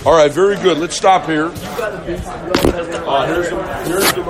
All 0.04 0.14
right, 0.14 0.32
very 0.32 0.56
good. 0.56 0.78
Let's 0.78 0.96
stop 0.96 1.26
here. 1.26 1.44
Uh, 1.44 3.26
here's 3.26 3.50
the, 3.50 3.84
here's 3.84 4.12
the 4.14 4.22